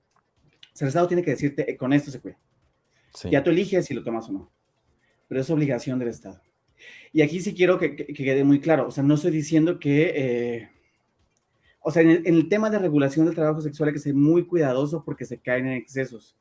[0.81, 2.39] el Estado tiene que decirte, eh, con esto se cuida.
[3.31, 4.51] Ya tú eliges si lo tomas o no.
[5.29, 6.41] Pero es obligación del Estado.
[7.13, 8.89] Y aquí sí quiero que, quede muy claro.
[8.89, 10.13] O sea, no estoy diciendo que...
[10.15, 10.71] Eh,
[11.81, 15.05] o sea, en el, tema de regulación del trabajo sexual hay que ser muy cuidadoso
[15.05, 16.37] porque se caen en excesos.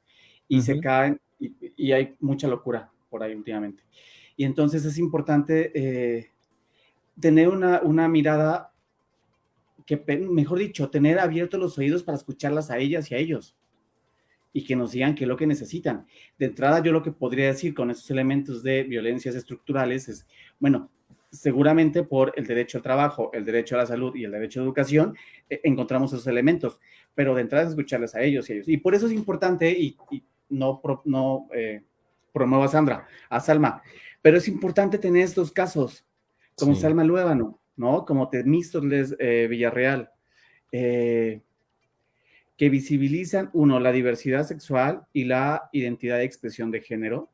[0.48, 1.20] Y se caen...
[1.78, 3.84] Y, hay mucha locura por ahí últimamente.
[4.38, 6.32] Y entonces es importante eh,
[7.20, 8.72] tener una, una mirada
[9.86, 13.56] que, mejor dicho, tener abiertos los oídos para escucharlas a ellas y a ellos
[14.54, 16.06] y que nos digan qué es lo que necesitan.
[16.38, 20.28] De entrada, yo lo que podría decir con esos elementos de violencias estructurales es,
[20.60, 20.90] bueno,
[21.32, 24.64] seguramente por el derecho al trabajo, el derecho a la salud y el derecho a
[24.64, 25.16] educación,
[25.50, 26.80] eh, encontramos esos elementos,
[27.16, 28.68] pero de entrada es escucharles a ellos y a ellos.
[28.68, 29.76] Y por eso es importante,
[30.52, 31.84] no, no eh,
[32.32, 33.82] promuevo a Sandra, a Salma,
[34.22, 36.06] pero es importante tener estos casos,
[36.56, 38.06] como Salma Luébano, ¿no?
[38.06, 40.12] Como Temístocles eh, Villarreal,
[40.72, 41.42] eh,
[42.58, 47.32] que visibilizan, uno, la diversidad sexual y la identidad de expresión de género,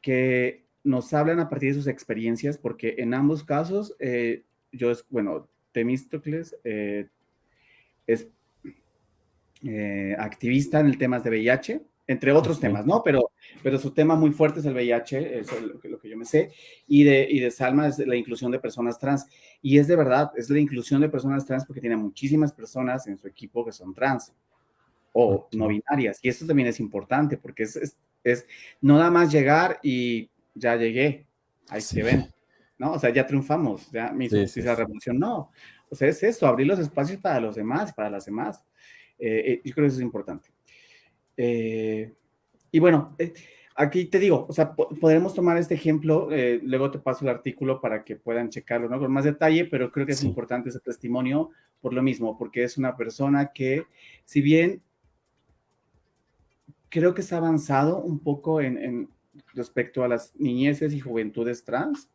[0.00, 5.04] que nos hablan a partir de sus experiencias, porque en ambos casos, eh, yo es,
[5.08, 6.56] bueno, Temístocles
[8.06, 8.28] es
[10.18, 13.02] activista en el tema de VIH, entre otros temas, ¿no?
[13.02, 16.16] Pero, pero su tema muy fuerte es el VIH, es lo que, lo que yo
[16.16, 16.52] me sé,
[16.86, 19.26] y de, y de Salma es la inclusión de personas trans.
[19.62, 23.16] Y es de verdad, es la inclusión de personas trans porque tiene muchísimas personas en
[23.16, 24.32] su equipo que son trans
[25.12, 26.18] o no binarias.
[26.22, 28.46] Y esto también es importante porque es, es,
[28.80, 31.26] no nada más llegar y ya llegué,
[31.68, 32.28] ahí se ven,
[32.78, 32.92] ¿no?
[32.92, 35.50] O sea, ya triunfamos, ya mi sí, la revolución, no.
[35.88, 38.62] O sea, es eso, abrir los espacios para los demás, para las demás.
[39.18, 40.53] Eh, eh, yo creo que eso es importante.
[41.36, 42.12] Eh,
[42.70, 43.32] y bueno, eh,
[43.74, 47.80] aquí te digo, o sea, podremos tomar este ejemplo, eh, luego te paso el artículo
[47.80, 48.98] para que puedan checarlo ¿no?
[48.98, 52.78] con más detalle, pero creo que es importante ese testimonio por lo mismo, porque es
[52.78, 53.84] una persona que,
[54.24, 54.82] si bien
[56.88, 59.08] creo que se ha avanzado un poco en,
[59.52, 62.08] respecto a las niñeces y juventudes trans,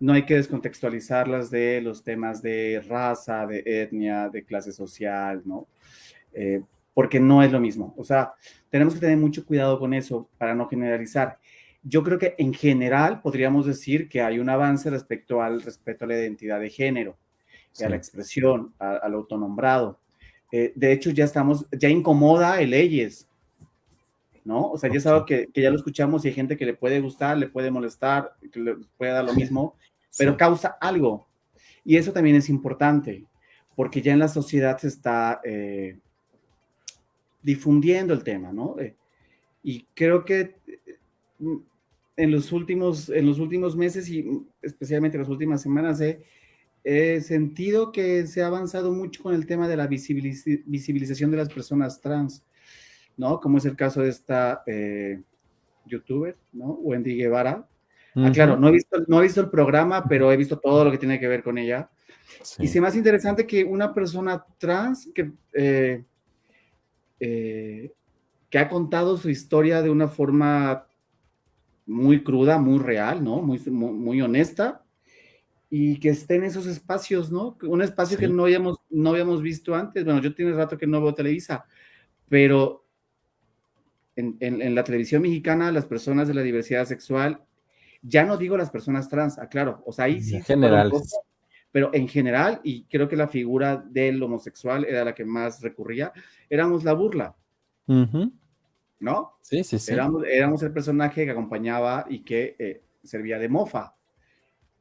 [0.00, 5.66] no hay que descontextualizarlas de los temas de raza, de etnia, de clase social, ¿no?
[6.94, 7.92] Porque no es lo mismo.
[7.98, 8.34] O sea,
[8.70, 11.38] tenemos que tener mucho cuidado con eso para no generalizar.
[11.82, 16.08] Yo creo que en general podríamos decir que hay un avance respecto al respeto a
[16.08, 17.18] la identidad de género,
[17.84, 19.98] a la expresión, al autonombrado.
[20.52, 23.28] Eh, de hecho, ya estamos, ya incomoda el leyes,
[24.44, 24.70] ¿no?
[24.70, 27.00] O sea, ya es algo que, ya lo escuchamos y hay gente que le puede
[27.00, 29.74] gustar, le puede molestar, que le puede dar lo mismo,
[30.16, 31.26] pero causa algo.
[31.84, 33.24] Y eso también es importante,
[33.74, 35.98] porque ya en la sociedad se está eh,
[37.44, 38.76] difundiendo el tema, ¿no?
[38.80, 38.96] Eh,
[39.62, 40.56] y creo que
[41.38, 41.56] mm,
[42.16, 44.26] en los últimos, en los últimos meses y
[44.62, 46.00] especialmente en las últimas semanas
[46.84, 51.48] he sentido que se ha avanzado mucho con el tema de la visibilización de las
[51.52, 52.44] personas trans,
[53.16, 53.40] ¿no?
[53.40, 55.20] Como es el caso de esta eh,
[55.86, 56.72] youtuber, ¿no?
[56.74, 57.66] Wendy Guevara.
[58.16, 60.90] Ah, claro, no he, visto, no he visto el programa, pero he visto todo lo
[60.90, 61.90] que tiene que ver con ella.
[62.58, 65.32] Y se me hace interesante que una persona trans que...
[65.52, 66.04] Eh,
[67.26, 67.94] eh,
[68.50, 70.86] que ha contado su historia de una forma
[71.86, 73.40] muy cruda, muy real, ¿no?
[73.40, 74.84] Muy, muy, honesta
[75.70, 77.56] y que esté en esos espacios, ¿no?
[77.62, 80.04] Un espacio que no habíamos, no habíamos visto antes.
[80.04, 81.64] Bueno, yo tiene rato que no veo Televisa,
[82.28, 82.84] pero
[84.14, 87.42] en, en, la televisión mexicana las personas de la diversidad sexual,
[88.02, 90.36] ya no digo las personas trans, aclaro, o sea, ahí sí.
[90.36, 90.92] En general.
[91.74, 96.12] Pero en general, y creo que la figura del homosexual era la que más recurría,
[96.48, 97.34] éramos la burla.
[97.84, 99.32] ¿no?
[99.42, 99.92] Sí, sí, sí.
[99.92, 103.92] Éramos, el personaje que acompañaba y que eh, servía de mofa.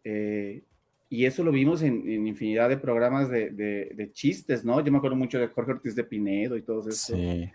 [0.03, 0.62] Eh,
[1.10, 4.79] y eso lo vimos en, infinidad de programas de, chistes, ¿no?
[4.79, 7.15] Yo me acuerdo mucho de Jorge Ortiz de Pinedo y todo eso.
[7.15, 7.49] Sí.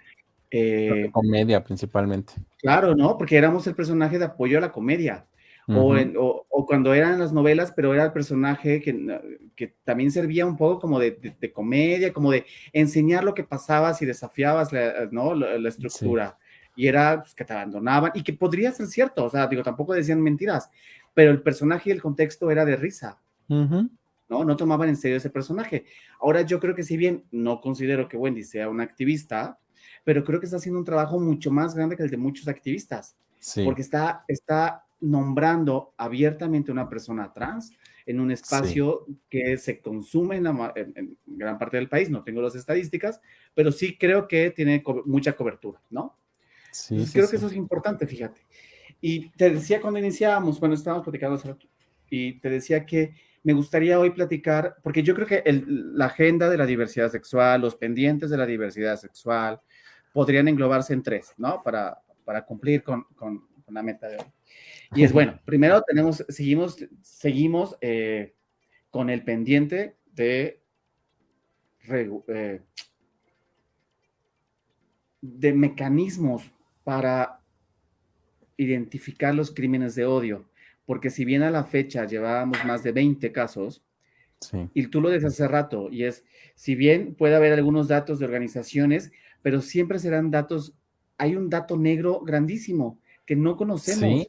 [0.51, 2.33] Eh, comedia principalmente.
[2.57, 3.17] Claro, ¿no?
[3.17, 5.29] Porque éramos el personaje de apoyo a la comedia.
[5.69, 10.81] O, cuando eran las novelas, pero era el personaje que, que también servía un poco
[10.81, 15.35] como de, comedia, como de enseñar lo que pasaba si desafiabas la, ¿no?
[15.35, 16.39] la, estructura
[16.79, 19.95] y era pues, que te abandonaban y que podría ser cierto, o sea, digo, tampoco
[19.95, 20.71] decían mentiras,
[21.13, 23.19] pero el personaje y el contexto era de risa.
[23.49, 24.45] ¿no?
[24.45, 25.87] No tomaban en serio ese personaje.
[26.21, 29.59] Ahora yo creo que si bien no considero que Wendy sea una activista,
[30.05, 33.17] pero creo que está haciendo un trabajo mucho más grande que el de muchos activistas,
[33.65, 37.73] porque está, está nombrando abiertamente a una persona trans
[38.07, 42.55] en un espacio que se consume en, en, gran parte del país, no tengo las
[42.55, 43.21] estadísticas,
[43.55, 46.17] pero sí creo que tiene mucha cobertura, ¿no?
[46.73, 48.41] Sí, creo que eso es importante, fíjate.
[49.01, 51.59] Y te decía cuando iniciábamos, bueno, estábamos platicando
[52.11, 56.59] y te decía que me gustaría hoy platicar, porque yo creo que la agenda de
[56.59, 59.61] la diversidad sexual, los pendientes de la diversidad sexual,
[60.13, 61.63] podrían englobarse en tres, ¿no?
[61.63, 64.25] Para, para cumplir con, con, la meta de hoy.
[64.95, 68.35] Y es bueno, primero tenemos, seguimos, seguimos eh,
[68.91, 70.63] con el pendiente de
[71.91, 72.61] eh,
[75.21, 76.43] de mecanismos
[76.85, 77.41] para
[78.57, 80.49] identificar los crímenes de odio,
[80.87, 83.83] porque si bien a la fecha llevábamos más de 20 casos,
[84.73, 88.25] y tú lo dices hace rato, y es, si bien puede haber algunos datos de
[88.25, 89.11] organizaciones,
[89.43, 90.75] pero siempre serán datos,
[91.17, 94.29] hay un dato negro grandísimo que no conocemos,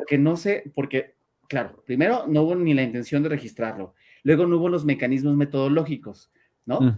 [0.00, 1.14] porque no sé, porque,
[1.46, 6.32] claro, primero no hubo ni la intención de registrarlo, luego no hubo los mecanismos metodológicos,
[6.64, 6.96] ¿no?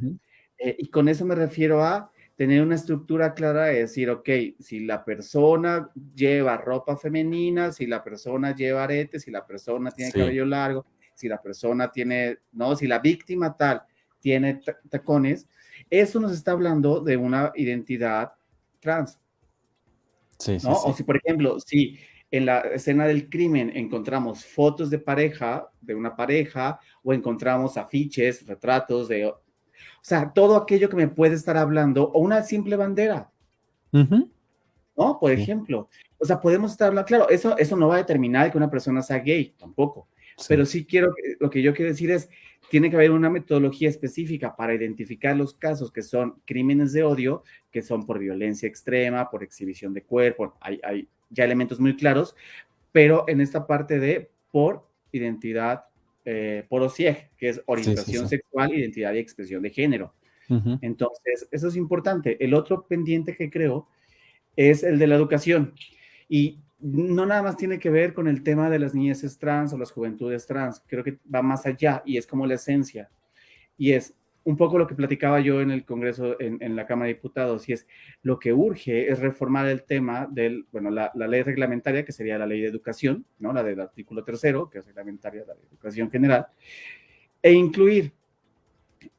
[0.57, 4.29] Eh, y con eso me refiero a tener una estructura clara de decir, ok,
[4.61, 10.12] si la persona lleva ropa femenina, si la persona lleva aretes, si la persona tiene
[10.12, 13.83] cabello largo, si la persona tiene, no, si la víctima tal
[14.21, 15.49] tiene tacones,
[15.91, 18.33] eso nos está hablando de una identidad
[18.79, 19.19] trans.
[20.38, 20.73] Sí, ¿no?
[20.73, 21.99] O si, por ejemplo, si
[22.33, 28.47] en la escena del crimen encontramos fotos de pareja, de una pareja, o encontramos afiches,
[28.47, 33.31] retratos de o sea, todo aquello que me puede estar hablando, o una simple bandera.
[33.92, 35.18] ¿No?
[35.21, 35.88] Por ejemplo.
[36.18, 39.03] O sea, podemos estar hablando, claro, eso, eso no va a determinar que una persona
[39.03, 40.09] sea gay, tampoco.
[40.49, 42.29] Pero sí quiero, lo que yo quiero decir es,
[42.71, 47.42] tiene que haber una metodología específica para identificar los casos que son crímenes de odio,
[47.71, 52.37] que son por violencia extrema, por exhibición de cuerpo, hay, hay ya elementos muy claros,
[52.92, 55.87] pero en esta parte de por identidad
[56.25, 60.14] eh, por OCIEG, que es orientación sexual, identidad y expresión de género.
[60.83, 62.37] Entonces, eso es importante.
[62.45, 63.88] El otro pendiente que creo
[64.55, 65.73] es el de la educación.
[66.29, 69.79] Y no nada más tiene que ver con el tema de las niñas trans o
[69.79, 73.11] las juventudes trans, creo que va más allá y es como la esencia.
[73.79, 77.14] Y es un poco lo que platicaba yo en el Congreso, en, la Cámara de
[77.14, 77.87] Diputados, y es
[78.22, 82.46] lo que urge es reformar el tema del, bueno, la, ley reglamentaria, que sería la
[82.46, 83.52] ley de educación, ¿no?
[83.52, 86.46] La del artículo tercero, que es reglamentaria de la educación general,
[87.42, 88.12] e incluir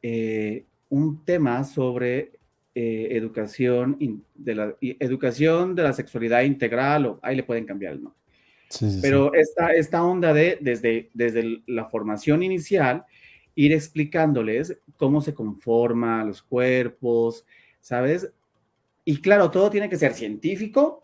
[0.02, 2.32] eh, un tema sobre
[2.76, 3.98] eh, educación,
[4.36, 8.20] de la, educación de la sexualidad integral, o ahí le pueden cambiar el nombre.
[9.02, 13.06] Pero Esta, esta onda de, desde, desde la formación inicial,
[13.56, 17.46] ir explicándoles cómo se conforman los cuerpos,
[17.80, 18.32] ¿sabes?
[19.06, 21.04] Y claro, todo tiene que ser científico,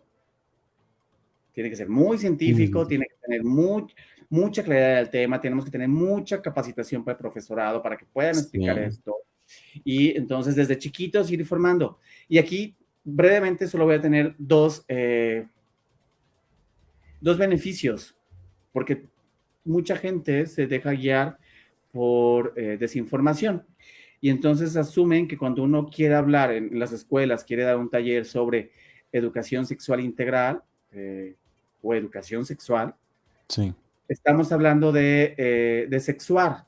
[1.52, 5.88] tiene que ser muy científico, tiene que tener mucha claridad del tema, tenemos que tener
[5.88, 9.16] mucha capacitación para el profesorado para que puedan explicar esto.
[9.84, 11.98] Y entonces desde chiquitos ir formando.
[12.28, 12.74] Y aquí
[13.04, 15.46] brevemente solo voy a tener dos, eh,
[17.20, 18.16] dos beneficios,
[18.72, 19.06] porque
[19.64, 21.38] mucha gente se deja guiar
[21.92, 23.64] por eh, desinformación.
[24.20, 28.26] Y entonces asumen que cuando uno quiere hablar en las escuelas, quiere dar un taller
[28.26, 28.70] sobre
[29.12, 30.62] educación sexual integral
[30.92, 31.36] eh,
[31.82, 32.94] o educación sexual,
[33.48, 33.72] sí.
[34.08, 36.66] estamos hablando de, eh, de sexuar,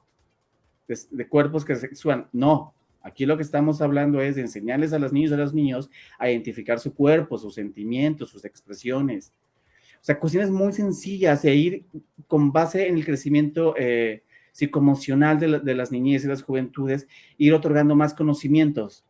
[0.89, 2.29] de, cuerpos que sexuan.
[2.33, 5.55] No, Aquí lo que estamos hablando es de enseñarles a las niñas y a los
[5.55, 9.33] niños a identificar su cuerpo, sus sentimientos, sus expresiones.
[10.01, 11.85] O sea, cuestiones muy sencillas e ir
[12.29, 17.55] con base en el crecimiento eh, psicoemocional de, de, las niñez y las juventudes, ir
[17.55, 19.05] otorgando más conocimientos.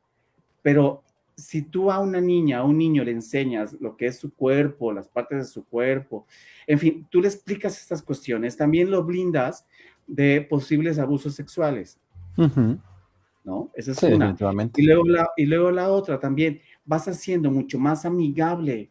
[0.63, 1.03] Pero
[1.37, 4.93] si tú a una niña, a un niño le enseñas lo que es su cuerpo,
[4.93, 6.27] las partes de su cuerpo,
[6.67, 9.67] en fin, tú le explicas estas cuestiones, también lo blindas
[10.07, 11.99] de posibles abusos sexuales.
[13.45, 13.71] ¿No?
[13.75, 14.37] Esa es una.
[14.77, 18.91] Y luego, la, y luego la otra también, vas haciendo mucho más amigable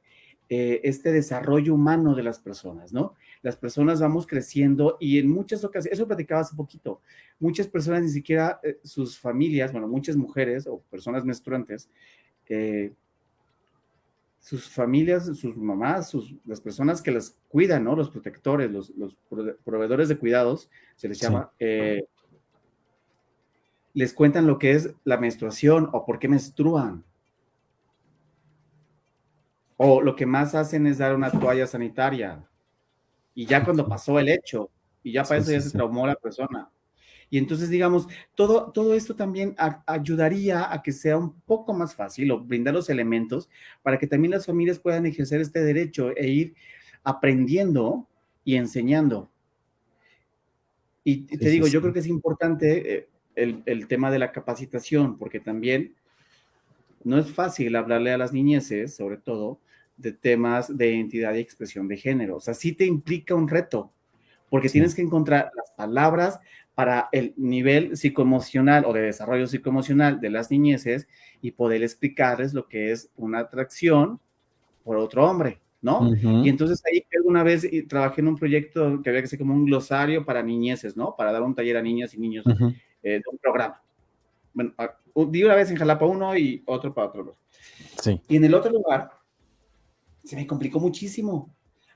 [0.50, 3.16] eh, este desarrollo humano de las personas, ¿no?
[3.42, 7.02] Las personas vamos creciendo y en muchas ocasiones, eso platicaba hace poquito,
[7.40, 11.90] muchas personas ni siquiera eh, sus familias, bueno, muchas mujeres o personas menstruantes,
[12.50, 12.94] eh,
[14.42, 17.96] sus familias, sus mamás, sus, las personas que las cuidan, ¿no?
[17.96, 19.18] Los protectores, los,
[19.64, 22.04] proveedores de cuidados, se les llama, eh,
[23.94, 27.06] les cuentan lo que es la menstruación o por qué menstruan.
[29.78, 32.48] O lo que más hacen es dar una toalla sanitaria.
[33.34, 34.70] Y ya cuando pasó el hecho,
[35.04, 36.70] y ya para eso ya se traumó la persona.
[37.30, 39.56] Y entonces, digamos, todo, todo esto también
[39.86, 43.50] ayudaría a que sea un poco más fácil o brindar los elementos
[43.82, 46.54] para que también las familias puedan ejercer este derecho e ir
[47.04, 48.06] aprendiendo
[48.44, 49.30] y enseñando.
[51.06, 55.18] Y te digo, yo creo que es importante eh, el, el, tema de la capacitación,
[55.18, 55.96] porque también
[57.04, 59.60] no es fácil hablarle a las niñeces, sobre todo,
[60.02, 62.38] de temas de identidad y expresión de género.
[62.38, 63.92] O sea, sí te implica un reto,
[64.50, 66.40] porque tienes que encontrar las palabras
[66.76, 71.08] para el nivel psicoemocional o de desarrollo psicoemocional de las niñeces
[71.42, 74.20] y poder explicarles lo que es una atracción
[74.84, 76.12] por otro hombre, ¿no?
[76.16, 79.66] Y entonces ahí alguna vez trabajé en un proyecto que había que ser como un
[79.66, 81.16] glosario para niñeces, ¿no?
[81.16, 82.46] Para dar un taller a niñas y niños
[83.04, 83.82] eh, de un programa.
[84.54, 84.74] Bueno,
[85.30, 87.38] di una vez en Jalapa uno y otro para otro.
[88.02, 88.20] Sí.
[88.28, 89.21] Y en el otro lugar
[90.24, 91.54] se me complicó muchísimo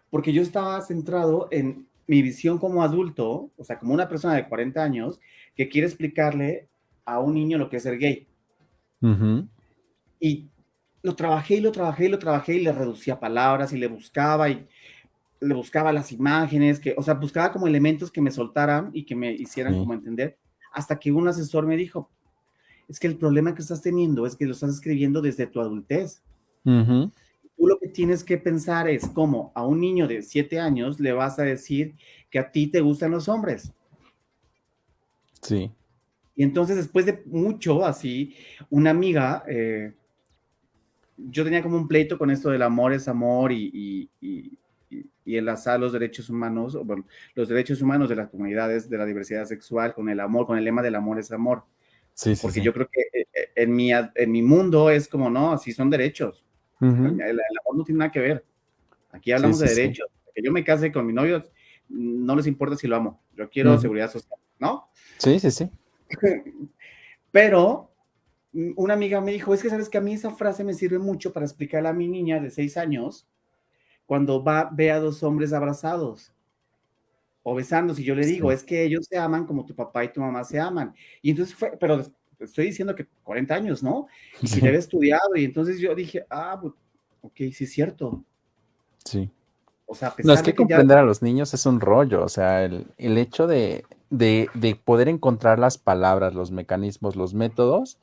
[0.09, 4.47] porque yo estaba centrado en mi visión como adulto, o sea, como una persona de
[4.47, 5.19] 40 años,
[5.55, 6.67] que quiere explicarle
[7.03, 8.27] a un niño lo que es ser gay.
[10.19, 10.47] Y
[11.01, 14.49] lo trabajé y lo trabajé y lo trabajé y le reducía palabras y le buscaba
[14.49, 14.65] y
[15.39, 19.15] le buscaba las imágenes, que, o sea, buscaba como elementos que me soltaran y que
[19.15, 20.37] me hicieran como entender,
[20.71, 22.09] hasta que un asesor me dijo,
[22.87, 26.23] es que el problema que estás teniendo es que lo estás escribiendo desde tu adultez
[27.55, 31.13] tú lo que tienes que pensar es cómo a un niño de siete años le
[31.13, 31.95] vas a decir
[32.29, 33.71] que a ti te gustan los hombres.
[35.41, 35.71] Sí.
[36.35, 38.35] Y entonces después de mucho así,
[38.69, 39.93] una amiga, eh,
[41.17, 45.37] yo tenía como un pleito con esto del amor es amor y, y, y, y
[45.37, 49.93] enlazar los derechos humanos, bueno, los derechos humanos de las comunidades de la diversidad sexual
[49.93, 51.63] con el amor, con el lema del amor es amor.
[52.13, 55.29] Sí, sí, Porque yo creo que eh, eh, en mi, en mi mundo es como,
[55.29, 56.44] no, así son derechos
[56.89, 58.45] el, amor no tiene nada que ver.
[59.11, 60.07] Aquí hablamos de derechos.
[60.33, 61.43] Que yo me case con mi novio,
[61.87, 63.21] no les importa si lo amo.
[63.35, 64.89] Yo quiero seguridad social, ¿no?
[65.17, 65.69] Sí, sí, sí.
[67.31, 67.91] Pero
[68.51, 70.99] mm, una amiga me dijo, es que sabes que a mí esa frase me sirve
[70.99, 73.27] mucho para explicarle a mi niña de seis años
[74.05, 76.33] cuando va, ve a dos hombres abrazados
[77.43, 78.01] o besándose.
[78.01, 80.43] Y yo le digo, es que ellos se aman como tu papá y tu mamá
[80.43, 80.93] se aman.
[81.21, 82.03] Y entonces fue, pero
[82.39, 84.07] estoy diciendo que 40 años, ¿no?
[84.41, 86.61] Y si le había estudiado, y entonces yo dije, ah,
[87.21, 88.23] ok, sí es cierto.
[89.03, 89.29] Sí.
[89.87, 92.87] O sea, no, es que, comprender a los niños es un rollo, o sea, el,
[92.97, 93.85] hecho de,
[94.83, 97.99] poder encontrar las palabras, los mecanismos, los métodos,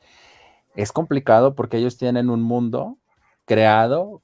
[0.76, 2.98] es complicado porque ellos tienen un mundo
[3.46, 4.22] creado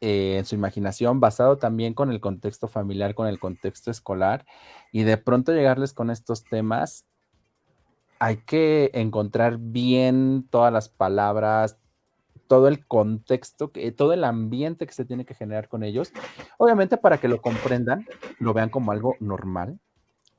[0.00, 4.46] eh, en su imaginación, basado también con el contexto familiar, con el contexto escolar,
[4.90, 7.06] y de pronto llegarles con estos temas
[8.18, 11.78] hay que encontrar bien todas las palabras,
[12.46, 16.12] todo el contexto, todo el ambiente que se tiene que generar con ellos,
[16.58, 18.06] obviamente para que lo comprendan,
[18.38, 19.78] lo vean como algo normal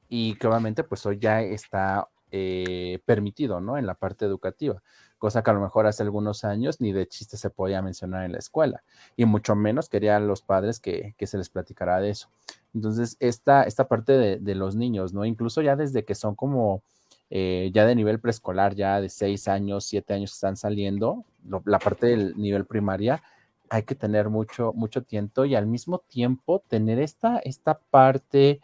[0.10, 3.78] y que obviamente pues hoy ya está eh, permitido, ¿no?
[3.78, 4.82] En la parte educativa,
[5.18, 8.34] cosa que a lo mejor hace algunos años ni de chiste se podía mencionar en
[8.34, 8.84] la escuela
[9.16, 12.30] y mucho menos querían los padres que, se les platicara de eso.
[12.74, 15.26] Entonces, esta, esta parte de, de los niños, ¿no?
[15.26, 16.84] Incluso ya desde que son como
[17.30, 21.26] eh, ya de nivel preescolar, ya de seis años, siete años que están saliendo,
[21.66, 23.22] la parte del nivel primaria,
[23.70, 28.62] hay que tener mucho, mucho tiempo y al mismo tiempo tener esta, esta parte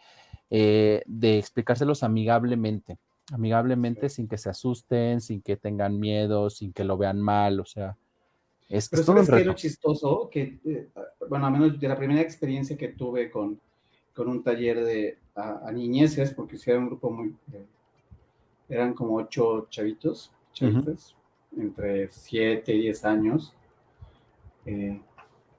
[0.50, 2.96] eh, de explicárselos amigablemente,
[3.32, 7.64] amigablemente sin que se asusten, sin que tengan miedo, sin que lo vean mal, o
[7.64, 7.96] sea,
[8.68, 10.88] es, Pero es todo un lo chistoso que, eh,
[11.28, 13.60] bueno, a menos de la primera experiencia que tuve con,
[14.14, 17.34] con un taller de a, niñeces, porque era un grupo muy
[18.68, 20.32] eran como ocho chavitos,
[21.56, 23.54] entre 7 y 10 años.
[24.66, 25.00] Eh,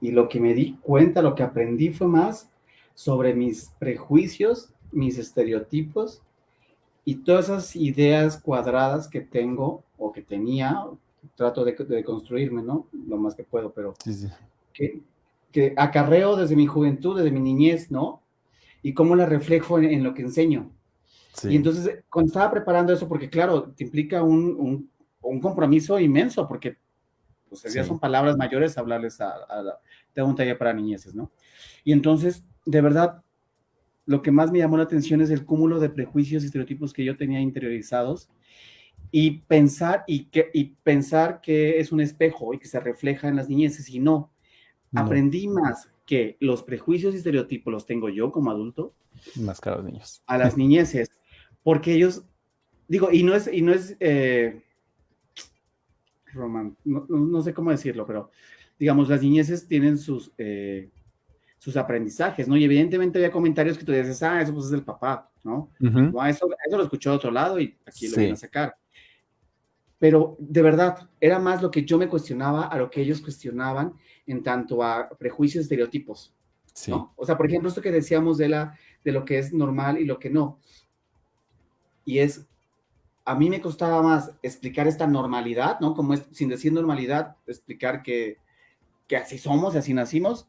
[0.00, 2.50] y lo que me di cuenta, lo que aprendí fue más
[2.94, 6.22] sobre mis prejuicios, mis estereotipos
[7.04, 10.84] y todas esas ideas cuadradas que tengo o que tenía,
[11.36, 12.88] trato de, construirme, ¿no?
[13.06, 13.94] Lo más que puedo, pero
[14.72, 15.00] Que,
[15.52, 18.22] que, acarreo desde mi juventud, desde mi niñez, ¿no?
[18.82, 20.70] Y cómo la reflejo en, lo que enseño.
[21.44, 26.76] Y entonces, cuando estaba preparando eso, porque claro, te implica un, un, compromiso inmenso, porque
[27.48, 29.80] pues ya son palabras mayores hablarles a, a,
[30.16, 31.32] a un taller para niñeces, ¿no?
[31.84, 33.22] Y entonces, de verdad,
[34.06, 37.04] lo que más me llamó la atención es el cúmulo de prejuicios y estereotipos que
[37.04, 38.28] yo tenía interiorizados
[39.10, 43.36] y pensar, y que, y pensar que es un espejo y que se refleja en
[43.36, 44.30] las niñeces y no.
[44.94, 48.94] Aprendí más que los prejuicios y estereotipos los tengo yo como adulto.
[49.36, 50.22] Más que a los niños.
[50.26, 51.10] A las niñeces,
[51.66, 52.22] porque ellos,
[52.86, 54.62] digo, y no es, y no es, eh,
[56.84, 58.30] no, sé cómo decirlo, pero
[58.78, 60.90] digamos, las niñeces tienen sus, eh,
[61.58, 62.56] sus aprendizajes, ¿no?
[62.56, 65.72] Y evidentemente había comentarios que tú dices, ah, eso pues es del papá, ¿no?
[65.80, 68.76] eso, eso, lo escuchó de otro lado y aquí lo viene a sacar.
[69.98, 73.92] Pero de verdad, era más lo que yo me cuestionaba a lo que ellos cuestionaban
[74.28, 76.32] en tanto a prejuicios, estereotipos.
[76.72, 76.92] Sí.
[77.16, 80.04] O sea, por ejemplo, esto que decíamos de, la, de lo que es normal y
[80.04, 80.60] lo que no.
[82.06, 82.46] Y es,
[83.26, 85.92] a mí me costaba más explicar esta normalidad, ¿no?
[85.92, 88.38] Como es, sin decir normalidad, explicar que,
[89.06, 90.48] que así somos y así nacimos.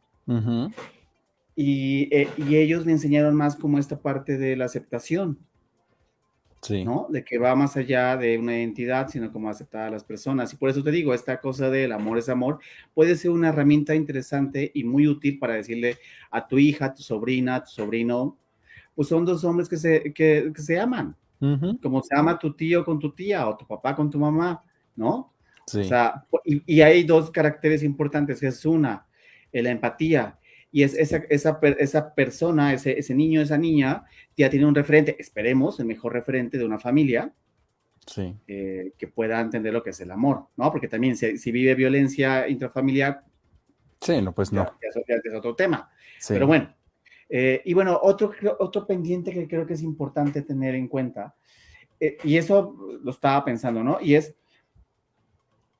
[1.56, 5.40] y, eh, y, ellos me enseñaron más como esta parte de la aceptación.
[6.62, 6.84] Sí.
[6.84, 7.08] ¿no?
[7.10, 10.52] De que va más allá de una identidad, sino como aceptar a las personas.
[10.54, 12.60] Y por eso te digo, esta cosa del amor es amor
[12.94, 15.98] puede ser una herramienta interesante y muy útil para decirle
[16.32, 18.38] a tu hija, a tu sobrina, a tu sobrino,
[18.96, 21.16] pues son dos hombres que se, que, que se aman,
[21.82, 24.64] como se ama tu tío con tu tía o tu papá con tu mamá,
[24.96, 25.34] ¿no?
[25.66, 25.82] Sí.
[25.82, 29.06] O sea, y, y, hay dos caracteres importantes, que es una,
[29.52, 30.40] la empatía,
[30.72, 35.16] y es esa, esa, esa persona, ese, ese niño, esa niña, ya tiene un referente,
[35.20, 37.34] esperemos, el mejor referente de una familia,
[38.06, 38.36] sí.
[38.48, 40.72] Eh, que pueda entender lo que es el amor, ¿no?
[40.72, 43.24] Porque también si, si vive violencia intrafamiliar,
[44.02, 44.66] sí, no, pues no.
[44.82, 45.90] Ya, es, otro tema.
[46.20, 46.34] Sí.
[46.34, 46.74] Pero bueno,
[47.30, 51.36] eh, y bueno, otro, otro pendiente que creo que es importante tener en cuenta,
[52.00, 53.98] eh, y eso lo estaba pensando, ¿no?
[54.02, 54.34] Y es,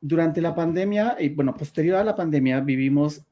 [0.02, 3.24] durante la pandemia, y bueno, posterior a la pandemia, vivimos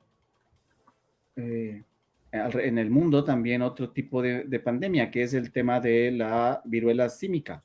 [1.36, 1.84] eh,
[2.32, 7.09] en el mundo también otro tipo de, pandemia, que es el tema de la viruela
[7.09, 7.63] símica.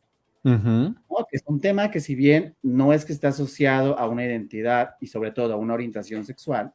[1.33, 5.07] es un tema que si bien no es que esté asociado a una identidad y
[5.07, 6.73] sobre todo a una orientación sexual,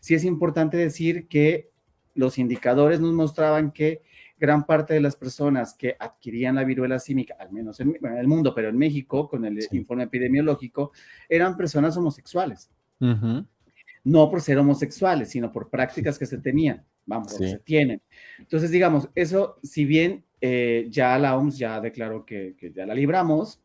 [0.00, 1.71] sí es importante decir que
[2.14, 4.02] los indicadores nos mostraban que
[4.38, 8.52] gran parte de las personas que adquirían la viruela símica, al menos en, el mundo,
[8.52, 10.90] pero en México, con el informe epidemiológico,
[11.28, 12.68] eran personas homosexuales.
[12.98, 18.02] No por ser homosexuales, sino por prácticas que se tenían, vamos, que se tienen.
[18.38, 23.61] Entonces, digamos, eso, si bien eh, ya la OMS ya declaró que, ya la libramos,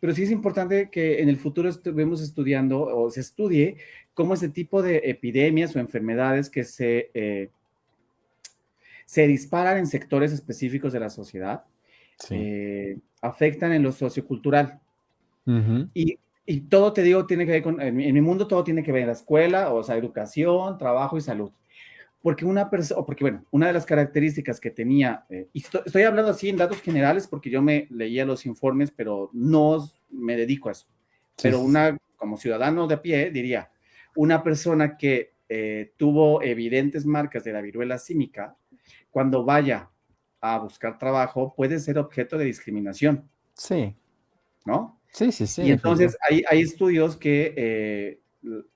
[0.00, 3.76] pero sí es importante que en el futuro estuvimos estudiando o se estudie
[4.14, 7.50] cómo ese tipo de epidemias o enfermedades que se, eh,
[9.04, 11.64] se disparan en sectores específicos de la sociedad
[12.30, 14.80] eh, afectan en lo sociocultural.
[15.94, 18.92] Y y todo te digo, tiene que ver con, en mi, mundo todo tiene que
[18.92, 21.50] ver en la escuela, o sea, educación, trabajo y salud.
[22.26, 26.32] Porque una persona, porque bueno, una de las características que tenía, eh, y estoy, hablando
[26.32, 30.72] así en datos generales porque yo me leía los informes, pero no me dedico a
[30.72, 30.88] eso.
[31.40, 33.70] pero una, como ciudadano de a pie, diría,
[34.16, 38.56] una persona que eh, tuvo evidentes marcas de la viruela símica,
[39.12, 39.88] cuando vaya
[40.40, 43.30] a buscar trabajo, puede ser objeto de discriminación.
[43.54, 43.94] Sí.
[44.64, 45.00] ¿No?
[45.12, 45.62] Sí, sí, sí.
[45.62, 48.20] Y entonces hay, hay, estudios que eh,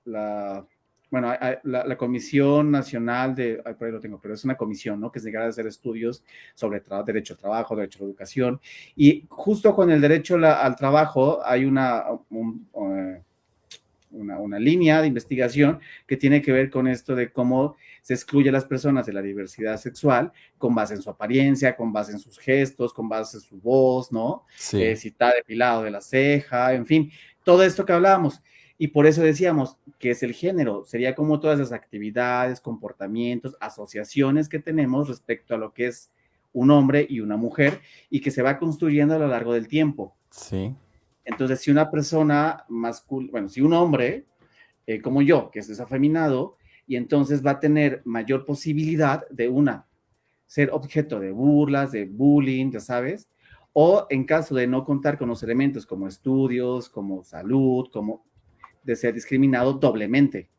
[0.05, 0.65] la,
[1.11, 1.33] bueno,
[1.63, 5.11] la, Comisión Nacional de, por ahí lo tengo, pero es una comisión, ¿no?
[5.11, 6.23] Que se encarga de hacer estudios
[6.55, 8.61] sobre derecho al trabajo, derecho a la educación.
[8.95, 13.21] Y justo con el derecho al trabajo hay una, eh,
[14.11, 18.47] una, una, línea de investigación que tiene que ver con esto de cómo se excluye
[18.47, 22.19] a las personas de la diversidad sexual con base en su apariencia, con base en
[22.19, 24.45] sus gestos, con base en su voz, ¿no?
[24.55, 24.81] Sí.
[24.81, 27.11] Eh, si está depilado de la ceja, en fin,
[27.43, 28.41] todo esto que hablábamos.
[28.81, 34.49] Y por eso decíamos que es el género, sería como todas las actividades, comportamientos, asociaciones
[34.49, 36.09] que tenemos respecto a lo que es
[36.51, 37.79] un hombre y una mujer
[38.09, 40.15] y que se va construyendo a lo largo del tiempo.
[40.31, 40.73] Sí.
[41.23, 44.25] Entonces, si una persona masculina, bueno, si un hombre
[44.87, 46.57] eh, como yo, que es desafeminado,
[46.87, 49.85] y entonces va a tener mayor posibilidad de una,
[50.47, 53.29] ser objeto de burlas, de bullying, ya sabes,
[53.73, 58.25] o en caso de no contar con los elementos como estudios, como salud, como
[58.83, 60.49] de ser discriminado doblemente.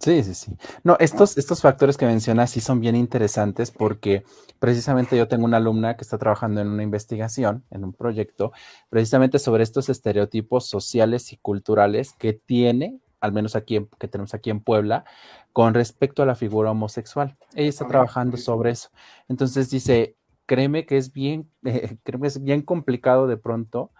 [0.00, 0.56] Sí, sí, sí.
[0.82, 4.24] No, estos, estos factores que mencionas sí son bien interesantes porque
[4.58, 8.52] precisamente yo tengo una alumna que está trabajando en una investigación, en un proyecto,
[8.88, 14.48] precisamente sobre estos estereotipos sociales y culturales que tiene, al menos aquí que tenemos aquí
[14.48, 15.04] en Puebla,
[15.52, 17.36] con respecto a la figura homosexual.
[17.54, 18.88] Ella está trabajando sobre eso.
[19.28, 21.50] Entonces dice, créeme que es bien,
[22.04, 23.90] créeme que es bien complicado de pronto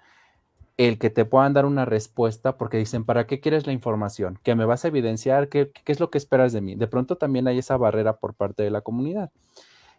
[0.87, 4.39] el que te puedan dar una respuesta porque dicen, ¿para qué quieres la información?
[4.43, 5.51] ¿Que me vas a evidenciar?
[5.51, 6.75] ¿Qué, ¿Qué, es lo que esperas de mí?
[6.75, 9.31] De pronto también hay esa barrera por parte de la comunidad.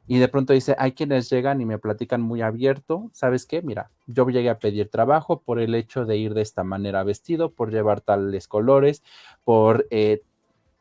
[0.08, 3.62] Y de pronto dice, hay quienes llegan y me platican muy abierto, ¿sabes qué?
[3.62, 7.52] Mira, yo llegué a pedir trabajo por el hecho de ir de esta manera vestido,
[7.52, 9.04] por llevar tales colores,
[9.44, 10.24] por eh,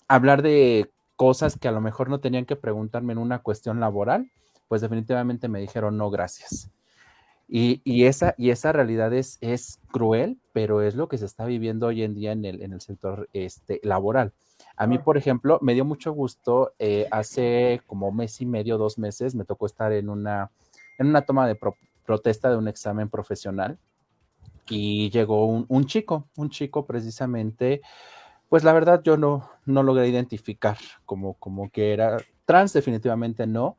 [0.09, 4.31] hablar de cosas que a lo mejor no tenían que preguntarme en una cuestión laboral,
[4.67, 6.71] pues definitivamente me dijeron no, gracias.
[7.53, 11.89] Y, esa, y esa realidad es, es cruel, pero es lo que se está viviendo
[11.89, 14.33] hoy en día en el, en el sector este, laboral.
[14.77, 18.99] A mí, por ejemplo, me dio mucho gusto, eh, hace como mes y medio, dos
[18.99, 20.53] meses, me tocó estar en una,
[20.97, 21.59] en una toma de
[22.07, 23.79] protesta de un examen profesional
[24.69, 27.83] y llegó un, un, chico, un chico precisamente,
[28.49, 33.77] pues la verdad yo no, no logré identificar como, como que era trans, definitivamente no,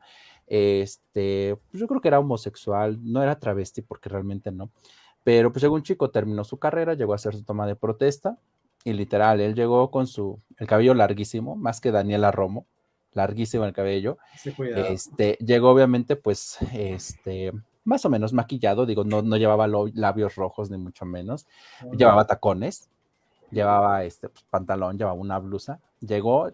[0.54, 4.70] este, pues yo creo que era homosexual, no era travesti porque realmente no.
[5.24, 8.36] Pero pues llegó un chico, terminó su carrera, llegó a hacer su toma de protesta
[8.84, 12.66] y literal, él llegó con su, el cabello larguísimo, más que Daniela Romo,
[13.12, 14.18] larguísimo el cabello.
[14.88, 17.52] este, llegó obviamente pues, este,
[17.84, 21.46] más o menos maquillado, digo, no, no llevaba labios rojos ni mucho menos,
[21.96, 22.90] llevaba tacones,
[23.50, 26.52] llevaba este pues, pantalón, llevaba una blusa, llegó,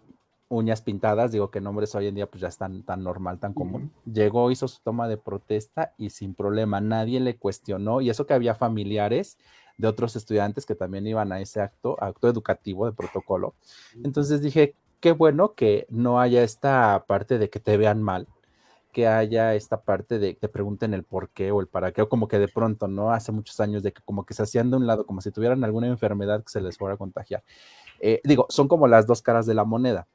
[0.49, 3.93] uñas pintadas, digo que nombres hoy en día pues ya están tan normal, tan común.
[4.11, 8.35] Llegó, hizo su toma de protesta y sin problema, nadie le cuestionó y eso que
[8.35, 9.37] había familiares
[9.77, 13.55] de otros estudiantes que también iban a ese acto, acto educativo de protocolo.
[14.03, 18.27] Entonces dije, qué bueno que no haya esta parte de que te vean mal,
[18.91, 22.03] que haya esta parte de que te pregunten el por qué o el para qué,
[22.03, 23.13] o como que de pronto, ¿no?
[23.13, 25.63] Hace muchos años de que como que se hacían de un lado, como si tuvieran
[25.63, 27.45] alguna enfermedad que se les fuera a contagiar.
[28.01, 30.09] Eh, digo, son como las dos caras de la moneda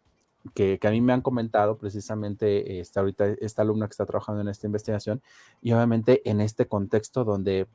[0.54, 4.50] que, a mí me han comentado precisamente esta, ahorita esta alumna que está trabajando en
[4.50, 5.22] esta investigación
[5.62, 7.68] y obviamente en este contexto donde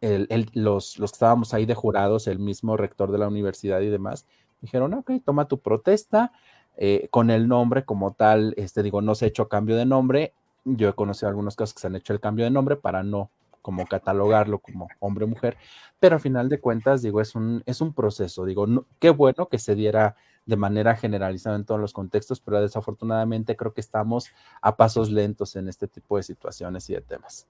[0.00, 4.26] los, los que estábamos ahí de jurados, el mismo rector de la universidad y demás,
[4.60, 6.32] dijeron, ok, toma tu protesta
[6.76, 10.34] eh, con el nombre como tal, este digo, no se ha hecho cambio de nombre,
[10.64, 13.30] yo he conocido algunos casos que se han hecho el cambio de nombre para no
[13.60, 15.56] como catalogarlo como hombre o mujer,
[16.00, 18.66] pero al final de cuentas, digo, es un, es un proceso, digo,
[18.98, 23.72] qué bueno que se diera de manera generalizada en todos los contextos, pero desafortunadamente creo
[23.72, 24.28] que estamos
[24.60, 27.46] a pasos lentos en este tipo de situaciones y de temas.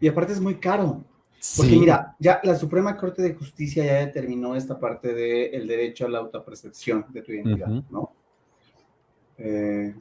[0.00, 1.04] Y aparte es muy caro.
[1.56, 6.08] Porque mira, ya la Suprema Corte de Justicia ya determinó esta parte del derecho a
[6.08, 8.12] la autopercepción de tu identidad, ¿no?
[9.36, 9.94] Eh,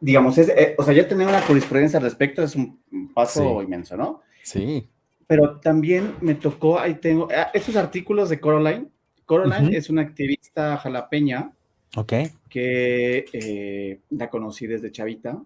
[0.00, 2.82] digamos, es, eh, o sea, ya tener una jurisprudencia al respecto es un
[3.14, 4.22] paso inmenso, ¿no?
[4.42, 4.90] Sí.
[5.28, 8.90] Pero también me tocó, ahí tengo, ah, estos artículos de Coraline,
[9.26, 11.52] Coraline es una activista jalapeña.
[11.96, 12.12] Ok.
[12.48, 15.42] Que eh, la conocí desde Chavita.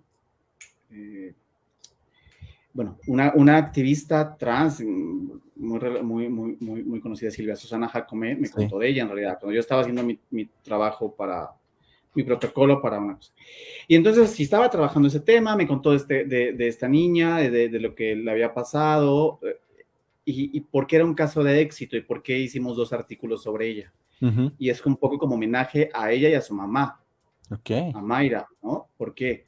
[0.91, 1.35] Eh,
[2.73, 8.89] bueno, una, activista trans muy, muy, muy, muy, conocida, Silvia Susana Jacome, me contó de
[8.89, 11.51] ella en realidad, cuando yo estaba haciendo mi, trabajo para
[12.15, 13.33] mi protocolo para una cosa.
[13.89, 17.69] Y entonces, si estaba trabajando ese tema, me contó de, este, de, esta niña, de,
[17.69, 19.41] de, lo que le había pasado,
[20.29, 23.43] eh, y, por qué era un caso de éxito y por qué hicimos dos artículos
[23.43, 23.93] sobre ella.
[24.59, 27.01] Y es un poco como homenaje a ella y a su mamá,
[27.53, 27.93] okay.
[27.95, 28.89] a Mayra, ¿no?
[28.97, 29.47] ¿Por qué?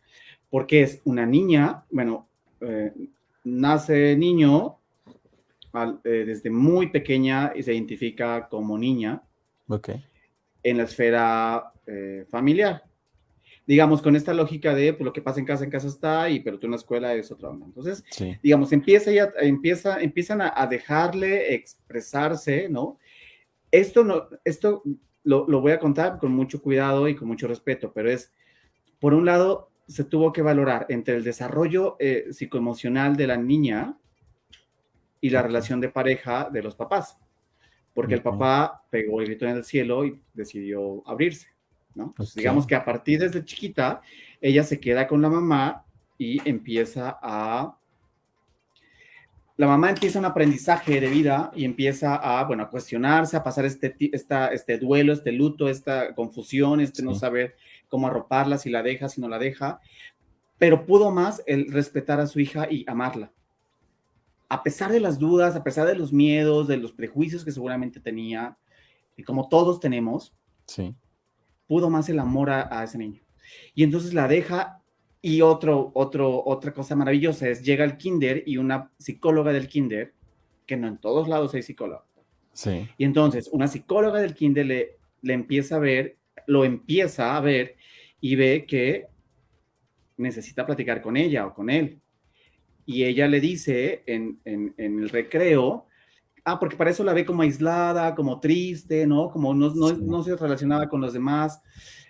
[0.49, 2.28] Porque es una niña, bueno,
[2.61, 2.93] eh,
[3.43, 4.76] nace niño
[6.05, 9.20] eh, desde muy pequeña y se identifica como niña
[9.66, 10.05] okay.
[10.62, 12.85] en la esfera eh, familiar
[13.70, 16.40] digamos, con esta lógica de pues, lo que pasa en casa, en casa está, y
[16.40, 17.66] pero tú en la escuela es otra onda.
[17.66, 18.02] Entonces,
[18.42, 22.98] digamos, empieza ya, empieza, empiezan a, dejarle expresarse, ¿no?
[23.70, 24.82] Esto, no, esto
[25.22, 28.32] lo, lo, voy a contar con mucho cuidado y con mucho respeto, pero es,
[28.98, 33.96] por un lado, se tuvo que valorar entre el desarrollo eh, psicoemocional de la niña
[35.20, 37.18] y la relación de pareja de los papás,
[37.94, 41.59] porque el papá pegó el grito en el cielo y decidió abrirse.
[42.34, 44.01] Digamos que a partir desde chiquita,
[44.41, 45.84] ella se queda con la mamá
[46.18, 47.76] y empieza a...
[49.57, 53.66] La mamá empieza un aprendizaje de vida y empieza a, bueno, a cuestionarse, a pasar
[53.66, 57.57] este, esta, este duelo, este luto, esta confusión, este no saber
[57.88, 59.80] cómo arroparla, si la deja, si no la deja.
[60.61, 63.32] pero pudo más el respetar a su hija y amarla.
[64.51, 67.99] A pesar de las dudas, a pesar de los miedos, de los prejuicios que seguramente
[67.99, 68.59] tenía,
[69.16, 70.34] y como todos tenemos,
[70.66, 70.95] sí.
[71.70, 73.20] Pudo más el amor a, ese niño.
[73.76, 74.82] Y entonces la deja
[75.22, 80.12] y otro, otro, otra cosa maravillosa es, llega al kinder y una psicóloga del kinder,
[80.66, 82.04] que no en todos lados hay psicóloga.
[82.54, 82.88] Sí.
[82.98, 86.16] Y entonces una psicóloga del kinder le, le empieza a ver,
[86.48, 87.76] lo empieza a ver
[88.20, 89.06] y ve que
[90.16, 92.00] necesita platicar con ella o con él.
[92.84, 95.86] Y ella le dice en, el recreo,
[96.53, 99.30] ah, porque para eso la ve como aislada, como triste, ¿no?
[99.30, 101.61] Como no, no, se relacionaba con los demás.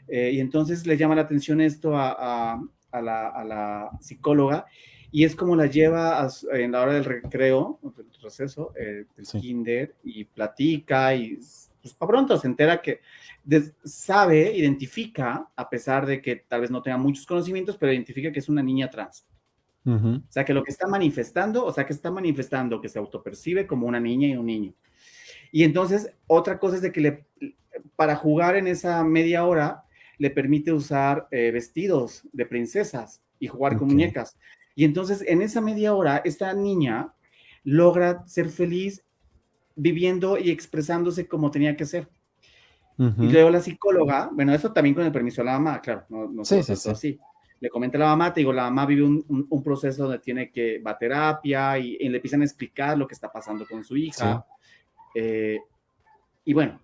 [0.08, 2.60] Eh, y entonces le llama la atención esto a,
[2.92, 4.66] la, psicóloga
[5.12, 9.94] y es como la lleva en la hora del recreo, el proceso, eh, del kinder,
[10.04, 11.38] y platica y
[11.80, 13.00] pues para pronto se entera que
[13.84, 18.38] sabe, identifica, a pesar de que tal vez no tenga muchos conocimientos, pero identifica que
[18.38, 19.26] es una niña trans.
[19.84, 23.66] O sea, que lo que está manifestando, o sea, que está manifestando que se autopercibe
[23.66, 24.74] como una niña y un niño.
[25.52, 27.26] Y entonces, otra cosa es de que le,
[27.96, 29.84] para jugar en esa media hora,
[30.18, 34.36] le permite usar eh, vestidos de princesas y jugar con muñecas.
[34.74, 37.14] Y entonces, en esa media hora, esta niña
[37.64, 39.02] logra ser feliz
[39.76, 42.08] viviendo y expresándose como tenía que ser.
[42.98, 46.28] Y luego la psicóloga, bueno, eso también con el permiso de la mamá, claro, no,
[46.28, 47.18] no sí, sí, sí.
[47.60, 50.50] Le comenta a la mamá, te digo, la mamá vive un, un, proceso donde tiene
[50.50, 53.96] que va a terapia y, le empiezan a explicar lo que está pasando con su
[53.96, 54.46] hija.
[55.14, 55.60] Eh,
[56.44, 56.80] y bueno,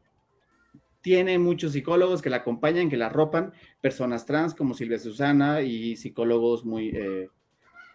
[1.01, 5.97] tiene muchos psicólogos que la acompañan, que la arropan, personas trans como Silvia Susana y
[5.97, 7.29] psicólogos muy, eh,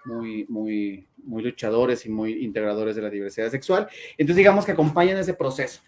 [0.05, 3.88] muy, muy, muy luchadores y muy integradores de la diversidad sexual.
[4.17, 5.82] Entonces, digamos que acompañan ese proceso.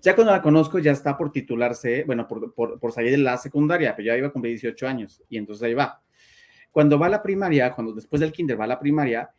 [0.00, 3.96] Ya cuando la conozco, ya está por titularse, bueno, por, por, salir de la secundaria,
[3.96, 6.00] pero ya iba a cumplir 18 años y entonces ahí va.
[6.70, 9.30] Cuando va a la primaria, cuando después del kinder va a la primaria,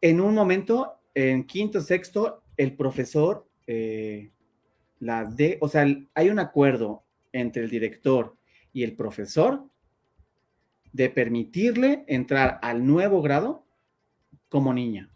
[0.00, 4.30] en un momento, en quinto, sexto, el profesor, eh,
[5.00, 8.36] la de, o sea, hay un acuerdo entre el director
[8.72, 9.64] y el profesor
[10.92, 13.64] de permitirle entrar al nuevo grado
[14.48, 15.10] como niña,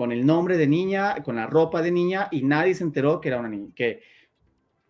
[0.00, 3.28] con el nombre de niña, con la ropa de niña, y nadie se enteró que
[3.28, 4.00] era una niña, que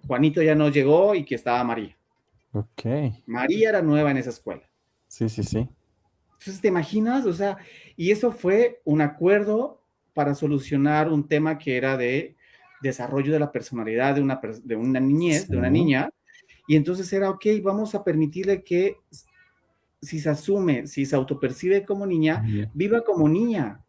[0.07, 1.97] Juanito ya no llegó y que estaba María.
[2.53, 2.85] Ok.
[3.27, 4.63] María era nueva en esa escuela.
[5.09, 5.69] Sí, sí, sí.
[6.39, 7.27] Entonces, ¿te imaginas?
[7.27, 7.59] O sea,
[7.97, 9.83] y eso fue un acuerdo
[10.15, 12.37] para solucionar un tema que era de
[12.81, 16.09] desarrollo de la personalidad de una, de una niñez, de una niña.
[16.69, 18.99] Y entonces era, ok, vamos a permitirle que
[20.01, 22.45] si se asume, si se autopercibe como niña,
[22.75, 23.85] viva como niña.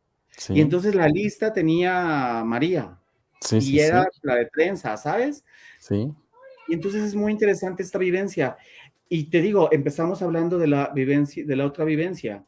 [0.50, 2.98] Y entonces la lista tenía María.
[3.42, 5.44] Sí, y era la de prensa, ¿sabes?
[5.80, 6.12] Sí.
[6.68, 8.58] Y entonces es muy interesante esta vivencia.
[9.10, 12.46] Y te digo, empezamos hablando de la vivencia, de la otra vivencia,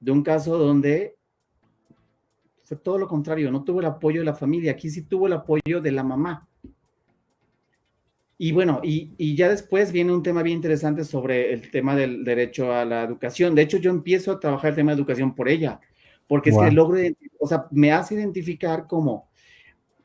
[0.00, 1.16] de un caso donde
[2.66, 5.34] fue todo lo contrario, no tuvo el apoyo de la familia, aquí sí tuvo el
[5.34, 6.48] apoyo de la mamá.
[8.38, 12.72] Y bueno, y, ya después viene un tema bien interesante sobre el tema del derecho
[12.72, 13.54] a la educación.
[13.54, 15.80] De hecho, yo empiezo a trabajar el tema de educación por ella,
[16.26, 16.98] porque es que logro,
[17.38, 19.28] o sea, me hace identificar como,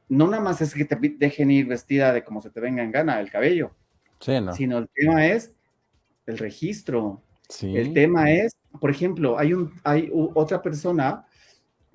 [0.09, 2.91] no nada más es que te dejen ir vestida de como se te venga en
[2.91, 3.71] gana el cabello,
[4.19, 4.53] sí, no.
[4.53, 5.53] sino el tema es
[6.25, 7.21] el registro.
[7.49, 7.75] Sí.
[7.75, 11.25] El tema es, por ejemplo, hay, un, hay otra persona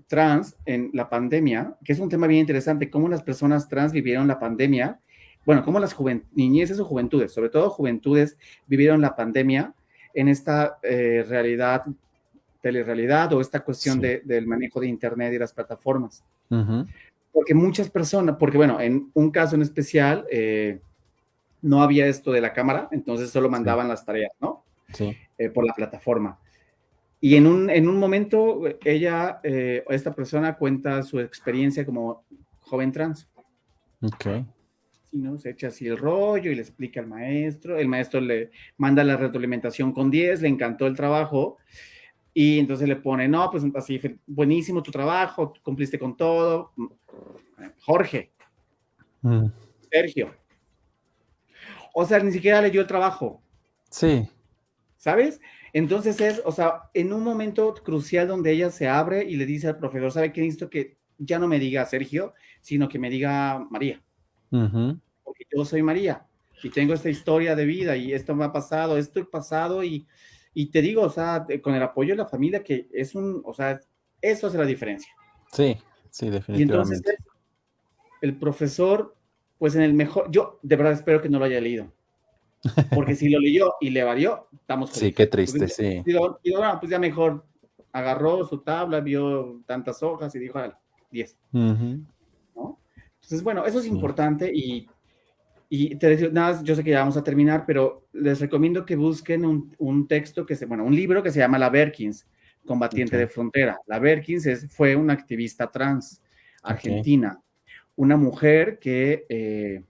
[0.06, 4.28] trans en la pandemia, que es un tema bien interesante, cómo las personas trans vivieron
[4.28, 5.00] la pandemia
[5.46, 5.96] bueno, cómo las
[6.34, 9.74] niñeces o juventudes, sobre todo juventudes, vivieron la pandemia
[10.12, 11.84] en esta eh, realidad,
[12.66, 16.24] telerrealidad o esta cuestión del manejo de Internet y las plataformas.
[17.30, 20.80] Porque muchas personas, porque bueno, en un caso en especial, eh,
[21.62, 24.64] no había esto de la cámara, entonces solo mandaban las tareas, ¿no?
[24.92, 25.16] Sí.
[25.38, 26.40] Eh, por la plataforma.
[27.20, 32.24] Y en un, en un momento, ella, esta persona cuenta su experiencia como
[32.62, 33.28] joven trans.
[34.02, 34.26] Ok.
[35.12, 35.38] ¿no?
[35.38, 39.16] Se echa así el rollo y le explica al maestro, el maestro le manda la
[39.16, 41.58] retroalimentación con 10, le encantó el trabajo
[42.38, 46.74] y entonces le pone, no, pues así, buenísimo tu trabajo, cumpliste con todo.
[47.80, 48.30] Jorge,
[49.22, 49.46] mm.
[49.90, 50.34] Sergio.
[51.94, 53.42] O sea, ni siquiera leyó el trabajo.
[53.88, 54.28] Sí.
[54.98, 55.40] ¿Sabes?
[55.72, 59.68] Entonces es, o sea, en un momento crucial donde ella se abre y le dice
[59.68, 63.66] al profesor, ¿sabe qué necesito que ya no me diga Sergio, sino que me diga
[63.70, 64.02] María?
[64.50, 66.26] porque yo soy María
[66.62, 70.06] y tengo esta historia de vida y esto me ha pasado, esto ha pasado y,
[70.58, 73.52] y te digo, o sea, con el apoyo de la familia, que es un, o
[73.52, 73.78] sea,
[74.22, 75.12] eso hace la diferencia.
[75.52, 75.76] Sí,
[76.08, 76.58] sí, definitivamente.
[76.58, 77.02] Y entonces
[78.22, 79.14] el profesor,
[79.58, 81.92] pues en el mejor, yo de verdad espero que no lo haya leído.
[82.94, 86.02] Porque si lo leyó y le varió, estamos Sí, qué triste, sí.
[86.06, 86.40] Digo,
[86.80, 87.44] pues ya mejor
[87.92, 90.58] agarró su tabla, vio tantas hojas y dijo,
[91.10, 91.36] 10.
[91.52, 92.80] ¿No?
[93.14, 94.88] Entonces, bueno, eso es importante y,
[95.68, 98.96] y te decía, nada, yo sé que ya vamos a terminar, pero les recomiendo que
[98.96, 102.26] busquen un, un texto que se, bueno, un libro que se llama La Berkins,
[102.66, 103.80] combatiente de frontera.
[103.86, 106.22] La Berkins es, fue una activista trans
[106.62, 107.40] argentina,
[107.94, 109.82] una mujer que eh,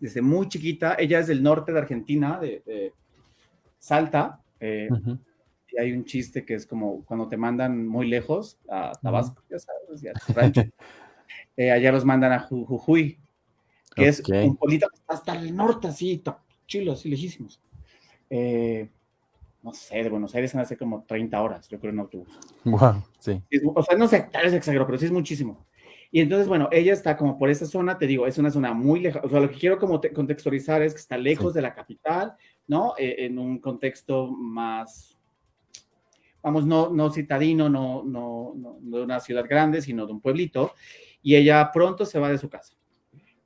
[0.00, 2.92] desde muy chiquita, ella es del norte de Argentina, de,
[3.78, 4.88] Salta, eh,
[5.70, 9.58] y hay un chiste que es como cuando te mandan muy lejos a Tabasco, ya
[9.58, 10.62] sabes, ya rancho,
[11.56, 13.18] eh, allá los mandan a Jujuy,
[13.98, 16.22] que es un pueblito hasta el norte, así,
[16.66, 17.60] chilos, así lejísimos.
[18.30, 18.88] Eh,
[19.62, 22.28] no sé, de Buenos Aires hace como 30 horas, yo creo, en autobús.
[22.64, 23.42] Wow, sí.
[23.74, 25.66] O sea, no sé, tal vez exagero, pero sí es muchísimo.
[26.10, 29.00] Y entonces, bueno, ella está como por esa zona, te digo, es una zona muy
[29.00, 29.20] lejos.
[29.24, 32.34] O sea, lo que quiero como contextualizar es que está lejos de la capital,
[32.66, 32.94] ¿no?
[32.96, 35.18] Eh, en un contexto más,
[36.42, 40.72] vamos, no, no citadino, no, no, no, de una ciudad grande, sino de un pueblito.
[41.20, 42.77] Y ella pronto se va de su casa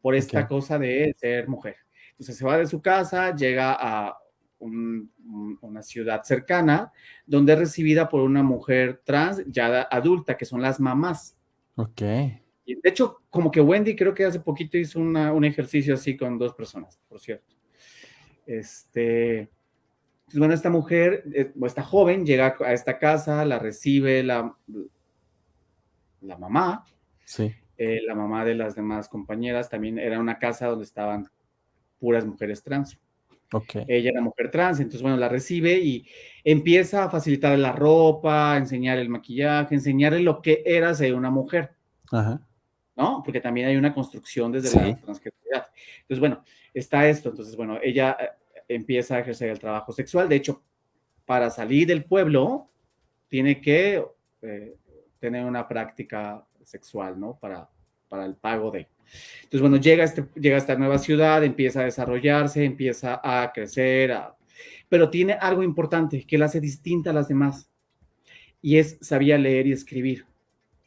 [0.03, 1.77] por esta cosa de ser mujer.
[2.11, 4.19] Entonces se va de su casa, llega a
[4.59, 6.93] una ciudad cercana,
[7.27, 11.37] donde es recibida por una mujer trans ya adulta, que son las mamás.
[11.77, 12.03] Ok.
[12.65, 16.39] Y de hecho, como que Wendy creo que hace poquito hizo un ejercicio así con
[16.39, 17.57] dos personas, por cierto.
[18.47, 19.49] Este,
[20.27, 24.57] pues bueno, esta mujer, eh, o esta joven, llega a esta casa, la recibe la,
[26.21, 26.85] la mamá.
[27.25, 27.53] Sí.
[27.79, 31.27] Eh, la mamá de las demás compañeras también era una casa donde estaban
[31.99, 32.99] puras mujeres trans.
[33.53, 33.85] Okay.
[33.87, 36.07] Ella era mujer trans, entonces, bueno, la recibe y
[36.43, 41.73] empieza a facilitarle la ropa, enseñar el maquillaje, enseñarle lo que era ser una mujer.
[42.11, 42.41] Ajá.
[42.97, 43.23] ¿no?
[43.25, 45.67] Porque también hay una construcción desde la transgeneridad.
[46.03, 46.45] Entonces, bueno,
[46.75, 47.31] está esto.
[47.31, 48.29] Entonces, bueno, ella eh,
[48.69, 50.29] empieza a ejercer el trabajo sexual.
[50.29, 50.63] De hecho,
[51.25, 52.69] para salir del pueblo,
[53.29, 54.05] tiene que
[54.43, 54.77] eh,
[55.19, 57.39] tener una práctica sexual, ¿no?
[57.41, 57.69] Para,
[58.09, 58.89] para el pago de.
[59.43, 64.17] Entonces, bueno, llega, este, llega a esta nueva ciudad, empieza a desarrollarse, empieza a crecer,
[64.89, 67.69] pero tiene algo importante que la hace distinta a las demás.
[68.61, 70.27] Y es, sabía leer y escribir.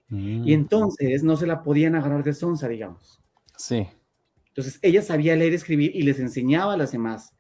[0.10, 0.50] Y mm.
[0.50, 3.22] entonces no se la podían agarrar de sonza, digamos.
[3.58, 3.88] Sí.
[4.50, 7.34] Entonces ella sabía leer y escribir y les enseñaba a las demás.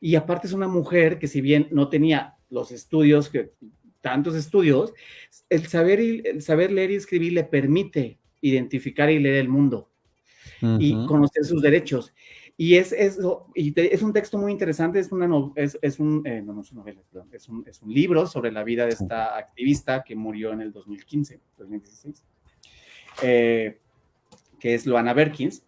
[0.00, 3.52] Y aparte es una mujer que si bien no tenía los estudios, que,
[4.00, 4.92] tantos estudios,
[5.48, 9.90] el saber, el saber leer y escribir le permite identificar y leer el mundo
[10.78, 12.12] y conocer sus derechos.
[12.56, 16.42] Y es, eso y es un texto muy interesante, es, una es, es, un, eh,
[16.42, 17.00] no, no es, novela,
[17.32, 20.70] es, un, es un libro sobre la vida de esta activista que murió en el
[20.70, 22.22] 2015, 2016,
[23.22, 23.80] eh,
[24.58, 25.64] que es Loana Berkins.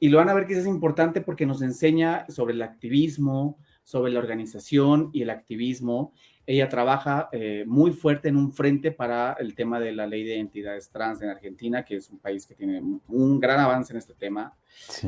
[0.00, 5.22] Y Loana Berkins es importante porque nos enseña sobre el activismo, sobre la organización y
[5.22, 6.12] el activismo
[6.46, 10.36] ella trabaja eh, muy fuerte en un frente para el tema de la ley de
[10.36, 14.14] identidades trans en Argentina, que es un país que tiene un gran avance en este
[14.14, 14.54] tema.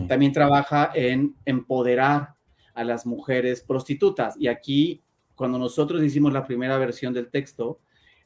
[0.08, 2.34] También trabaja en empoderar
[2.72, 4.36] a las mujeres prostitutas.
[4.38, 5.02] Y aquí,
[5.34, 7.80] cuando nosotros hicimos la primera versión del texto,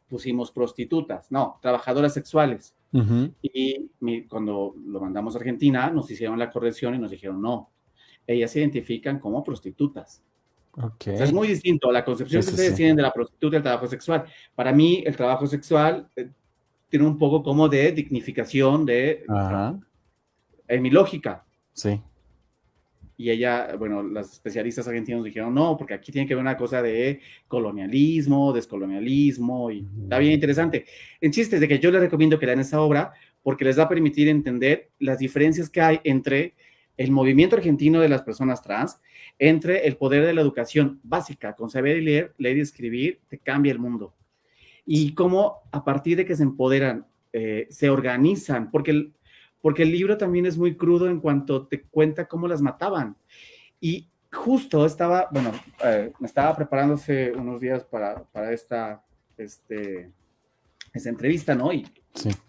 [0.09, 2.77] pusimos prostitutas, no, trabajadoras sexuales.
[3.43, 3.89] Y
[4.29, 7.71] cuando lo mandamos a Argentina, nos hicieron la corrección y nos dijeron, no,
[8.27, 10.23] ellas se identifican como prostitutas
[11.05, 13.87] es muy distinto a la concepción que ustedes tienen de la prostituta y el trabajo
[13.87, 14.25] sexual.
[14.55, 16.31] Para mí, el trabajo sexual eh,
[16.89, 19.25] tiene un poco como de dignificación de...
[20.69, 21.45] En mi lógica.
[21.73, 22.01] Sí.
[23.17, 26.81] Y ella, bueno, las especialistas argentinos dijeron, no, porque aquí tiene que ver una cosa
[26.81, 30.87] de colonialismo, descolonialismo, y está bien interesante.
[31.21, 33.13] En chistes de que yo les recomiendo que lean esa obra
[33.43, 36.55] porque les va a permitir entender las diferencias que hay entre
[37.01, 39.01] el movimiento argentino de las personas trans
[39.39, 43.73] entre el poder de la educación básica, con saber leer, leer y escribir, te cambia
[43.73, 44.15] el mundo.
[44.85, 49.15] Y cómo a partir de que se empoderan, eh, se organizan, porque el,
[49.63, 53.17] porque el libro también es muy crudo en cuanto te cuenta cómo las mataban.
[53.81, 59.03] Y justo estaba, bueno, eh, me estaba preparándose unos días para, para esta,
[59.39, 60.11] este,
[60.93, 61.73] esta entrevista, ¿no?
[61.73, 61.87] Y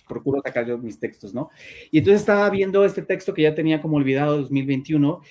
[0.07, 1.49] procuro sacar yo mis textos, ¿no?
[1.91, 5.21] Y entonces estaba viendo este texto que ya tenía como olvidado 2021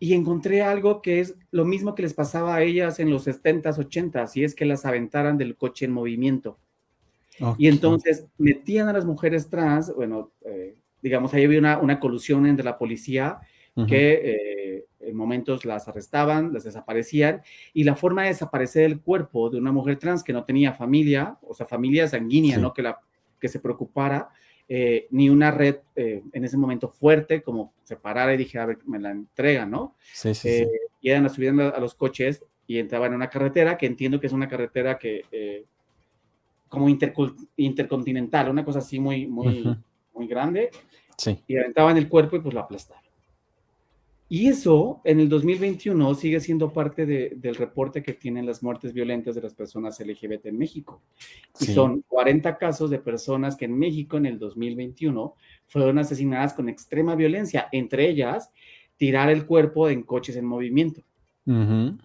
[0.00, 3.78] y encontré algo que es lo mismo que les pasaba a ellas en los 70s,
[3.78, 6.58] 80s, y es que las aventaran del coche en movimiento.
[7.56, 12.46] Y entonces metían a las mujeres trans, bueno, eh, digamos, ahí había una, una, colusión
[12.46, 13.38] entre la policía
[13.86, 14.57] que eh,
[15.12, 17.42] momentos las arrestaban, las desaparecían,
[17.72, 21.38] y la forma de desaparecer el cuerpo de una mujer trans que no tenía familia,
[21.42, 22.72] o sea, familia sanguínea, ¿no?
[22.72, 22.98] Que, la,
[23.40, 24.28] que se preocupara,
[24.68, 28.78] eh, ni una red eh, en ese momento fuerte como separar y dije, a ver,
[28.86, 29.94] me la entrega, ¿no?
[30.12, 30.66] Sí, sí, sí.
[31.00, 34.32] Y eran subiendo a los coches y entraban en una carretera que entiendo que es
[34.32, 35.64] una carretera que
[36.68, 36.86] como
[37.56, 39.76] intercontinental, una cosa así muy, muy,
[40.14, 40.70] muy grande.
[41.16, 41.42] Sí.
[41.46, 43.02] Y aventaban el cuerpo y pues lo aplastaban.
[44.30, 49.34] Y eso en el 2021 sigue siendo parte del reporte que tienen las muertes violentas
[49.34, 51.00] de las personas LGBT en México.
[51.60, 55.34] Y son 40 casos de personas que en México en el 2021
[55.66, 58.50] fueron asesinadas con extrema violencia, entre ellas
[58.98, 61.00] tirar el cuerpo en coches en movimiento.
[61.46, 61.98] ¿no?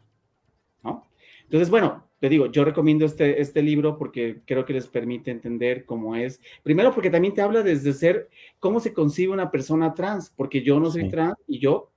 [1.44, 5.84] Entonces, bueno, te digo, yo recomiendo este, este libro porque creo que les permite entender
[5.84, 6.40] cómo es.
[6.64, 10.80] Primero, porque también te habla desde ser cómo se concibe una persona trans, porque yo
[10.80, 11.92] no soy trans y yo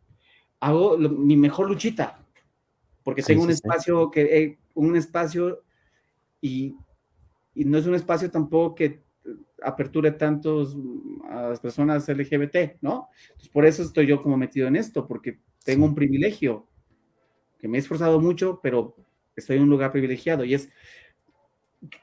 [0.60, 2.24] hago mi mejor luchita,
[3.02, 5.62] porque tengo un espacio que eh, un espacio
[6.40, 6.74] y,
[7.54, 9.04] y, no es un espacio tampoco que
[9.62, 10.76] aperture tantos
[11.28, 13.08] a las personas LGBT, ¿no?
[13.52, 16.68] por eso estoy yo como metido en esto, porque tengo un privilegio,
[17.58, 18.96] que me he esforzado mucho, pero
[19.34, 20.70] estoy en un lugar privilegiado y es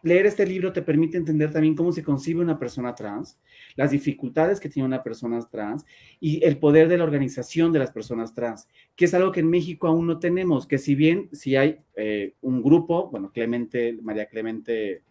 [0.01, 3.39] leer este libro te permite entender también cómo se concibe una persona trans,
[3.75, 5.85] las dificultades que tiene una persona trans
[6.19, 9.49] y el poder de la organización de las personas trans, que es algo que en
[9.49, 14.27] México aún no tenemos, que si bien si hay eh, un grupo, bueno, Clemente, María
[14.27, 15.03] Clemente,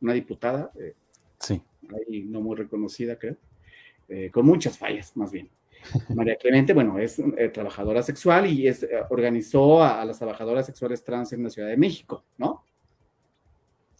[0.00, 0.94] una diputada, eh,
[1.38, 1.62] sí.
[2.08, 3.36] ahí no muy reconocida, creo,
[4.08, 5.48] eh, con muchas fallas, más bien.
[6.14, 11.32] María Clemente, bueno, es eh, trabajadora sexual y es, organizó a, las trabajadoras sexuales trans
[11.32, 12.64] en la Ciudad de México, ¿no?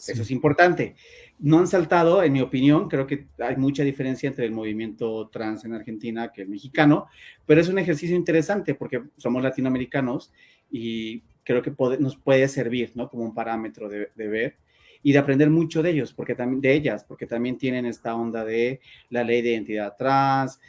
[0.09, 0.95] Eso es importante.
[1.39, 5.65] No han saltado, en mi opinión, creo que hay mucha diferencia entre el movimiento trans
[5.65, 7.07] en Argentina que el mexicano,
[7.47, 10.33] pero es un ejercicio interesante porque somos latinoamericanos
[10.71, 13.09] y creo que nos puede servir, ¿no?
[13.09, 14.57] Como un parámetro de, de ver
[15.03, 18.45] y de aprender mucho de ellos, porque también de ellas, porque también tienen esta onda
[18.45, 18.81] de
[19.11, 20.61] la ley de identidad trans,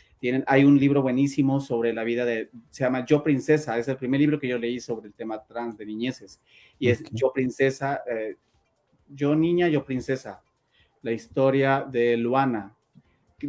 [0.48, 4.22] hay un libro buenísimo sobre la vida de, se llama Yo Princesa, es el primer
[4.22, 6.42] libro que yo leí sobre el tema trans de niñeces,
[6.80, 8.38] y es Yo Princesa, eh,
[9.08, 10.41] Yo Niña, Yo Princesa,
[11.01, 12.76] la historia de Luana.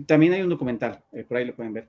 [0.06, 1.88] También hay un documental, eh, por ahí lo pueden ver.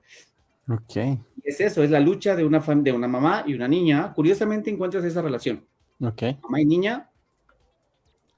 [0.68, 0.96] Ok.
[1.42, 4.12] Es eso, es la lucha de una, de una mamá y una niña.
[4.14, 5.64] Curiosamente encuentras esa relación.
[6.00, 6.22] Ok.
[6.42, 7.10] Mamá y niña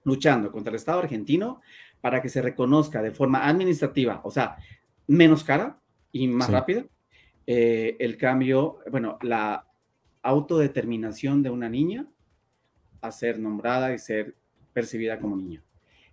[0.05, 1.61] luchando contra el Estado argentino
[2.01, 4.57] para que se reconozca de forma administrativa, o sea,
[5.07, 5.79] menos cara,
[6.12, 6.85] y más rápido.
[7.47, 9.66] Eh, el cambio, bueno, la
[10.22, 12.07] autodeterminación de una niña
[13.01, 14.37] a ser nombrada y ser
[14.73, 15.62] percibida como niña.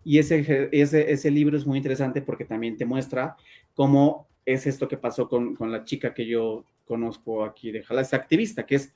[0.03, 3.35] Y ese, ese, ese libro es muy interesante porque también te muestra
[3.73, 8.01] cómo es esto que pasó con, con la chica que yo conozco aquí de Jala,
[8.01, 8.93] es activista, que es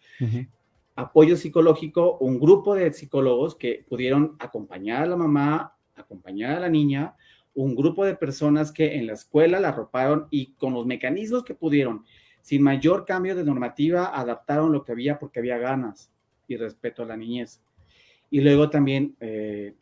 [0.96, 6.70] apoyo psicológico, un grupo de psicólogos que pudieron acompañar a la mamá, acompañar a la
[6.70, 7.16] niña,
[7.56, 11.56] un grupo de personas que en la escuela la arroparon y con los mecanismos que
[11.56, 12.06] pudieron,
[12.42, 16.12] sin mayor cambio de normativa, adaptaron lo que había porque había ganas
[16.48, 17.62] y respeto a la niñez.
[18.30, 19.76] Y luego también, eh,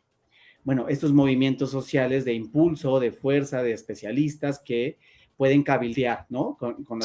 [0.64, 4.98] bueno, estos movimientos sociales de impulso, de fuerza, de especialistas que
[5.36, 6.56] pueden cabildear, ¿no?
[6.56, 7.00] Con, con,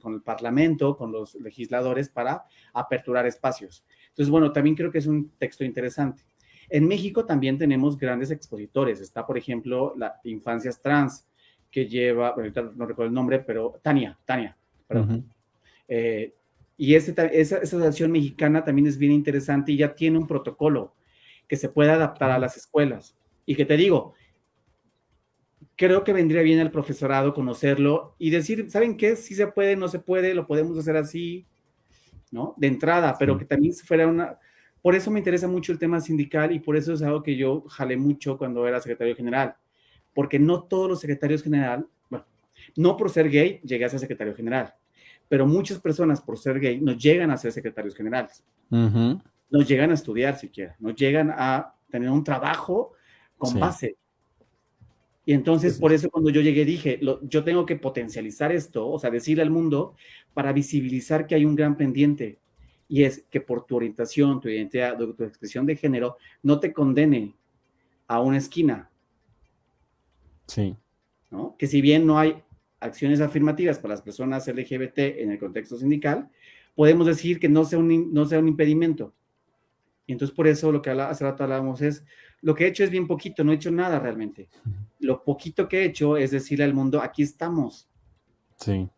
[0.00, 3.84] con, el Parlamento, con los legisladores para aperturar espacios.
[4.08, 6.22] Entonces, bueno, también creo que es un texto interesante.
[6.70, 9.00] En México también tenemos grandes expositores.
[9.00, 11.26] Está, por ejemplo, la Infancias Trans,
[11.70, 12.34] que lleva,
[12.74, 14.56] no recuerdo el nombre, pero Tania, Tania,
[14.86, 15.30] perdón.
[15.86, 16.34] Eh,
[16.78, 20.94] y esa, esa asociación mexicana también es bien interesante y ya tiene un protocolo
[21.46, 23.16] que se puede adaptar a las escuelas.
[23.44, 24.14] Y que te digo,
[25.76, 29.16] creo que vendría bien al profesorado conocerlo y decir, ¿saben qué?
[29.16, 31.46] Si se puede, no se puede, lo podemos hacer así,
[32.30, 32.54] ¿no?
[32.56, 34.38] De entrada, pero que también fuera una,
[34.82, 37.62] por eso me interesa mucho el tema sindical y por eso es algo que yo
[37.68, 39.56] jalé mucho cuando era secretario general,
[40.14, 42.26] porque no todos los secretarios general, bueno,
[42.76, 44.74] no por ser gay llegué a ser secretario general,
[45.28, 49.94] pero muchas personas por ser gay no llegan a ser secretarios generales, no llegan a
[49.94, 52.92] estudiar siquiera, no llegan a tener un trabajo
[53.36, 53.96] con base.
[55.24, 59.10] Y entonces, por eso cuando yo llegué dije, yo tengo que potencializar esto, o sea,
[59.10, 59.94] decirle al mundo
[60.32, 62.38] para visibilizar que hay un gran pendiente,
[62.88, 67.34] y es que por tu orientación, tu identidad, tu expresión de género, no te condene
[68.06, 68.88] a una esquina.
[70.46, 70.74] Sí.
[71.30, 71.54] ¿no?
[71.58, 72.42] Que si bien no hay
[72.80, 76.28] acciones afirmativas para las personas LGBT en el contexto sindical,
[76.74, 79.14] podemos decir que no sea un, no sea un impedimento.
[80.06, 82.04] Y entonces por eso lo que hace rato hablábamos es,
[82.40, 84.48] lo que he hecho es bien poquito, no he hecho nada realmente.
[85.00, 87.88] Lo poquito que he hecho es decirle al mundo, aquí estamos.
[88.56, 88.88] Sí.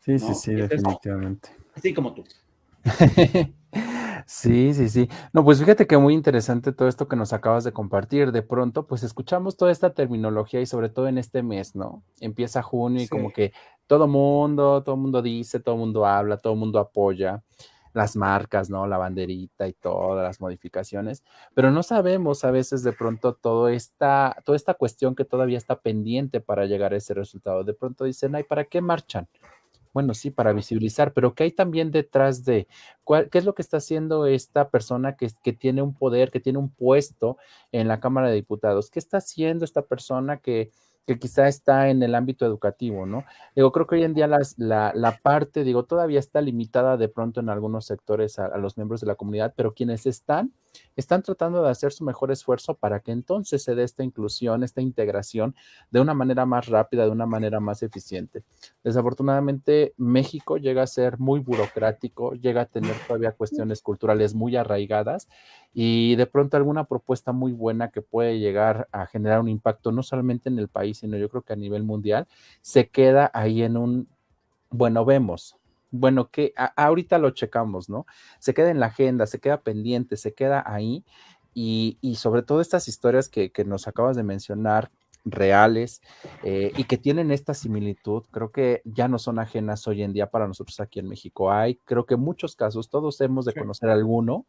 [0.00, 1.50] Sí, sí, sí, definitivamente.
[1.74, 2.24] así como tú.
[4.28, 5.08] Sí, sí, sí.
[5.32, 8.32] No, pues fíjate que muy interesante todo esto que nos acabas de compartir.
[8.32, 12.02] De pronto, pues escuchamos toda esta terminología y sobre todo en este mes, ¿no?
[12.20, 13.52] Empieza junio y como que
[13.86, 17.44] todo mundo, todo mundo dice, todo mundo habla, todo mundo apoya
[17.92, 18.86] las marcas, ¿no?
[18.88, 21.22] La banderita y todas las modificaciones,
[21.54, 25.80] pero no sabemos a veces de pronto todo esta, toda esta cuestión que todavía está
[25.80, 27.64] pendiente para llegar a ese resultado.
[27.64, 29.28] De pronto dicen, ay, ¿para qué marchan?
[29.96, 32.68] Bueno, sí, para visibilizar, pero ¿qué hay también detrás de
[33.02, 36.38] cuál, qué es lo que está haciendo esta persona que, que tiene un poder, que
[36.38, 37.38] tiene un puesto
[37.72, 38.90] en la Cámara de Diputados?
[38.90, 40.70] ¿Qué está haciendo esta persona que,
[41.06, 43.24] que quizá está en el ámbito educativo, ¿no?
[43.54, 44.28] Digo, creo que hoy en día
[44.58, 49.06] la, parte, digo, todavía está limitada de pronto en algunos sectores a, los miembros de
[49.06, 50.52] la comunidad, pero quienes están,
[50.96, 54.80] están tratando de hacer su mejor esfuerzo para que entonces se dé esta inclusión, esta
[54.80, 55.54] integración
[55.90, 58.42] de una manera más rápida, de una manera más eficiente.
[58.82, 65.28] Desafortunadamente, México llega a ser muy burocrático, llega a tener todavía cuestiones culturales muy arraigadas
[65.72, 70.02] y de pronto alguna propuesta muy buena que puede llegar a generar un impacto no
[70.02, 72.26] solamente en el país, sino yo creo que a nivel mundial,
[72.60, 74.08] se queda ahí en un,
[74.70, 75.56] bueno, vemos,
[75.90, 78.06] bueno, que ahorita lo checamos, ¿no?
[78.38, 81.04] Se queda en la agenda, se queda pendiente, se queda ahí
[81.54, 84.90] y, sobre todo estas historias que, nos acabas de mencionar,
[85.28, 86.02] reales
[86.44, 90.30] eh, y que tienen esta similitud, creo que ya no son ajenas hoy en día
[90.30, 91.50] para nosotros aquí en México.
[91.50, 94.46] Hay, creo que muchos casos, todos hemos de conocer alguno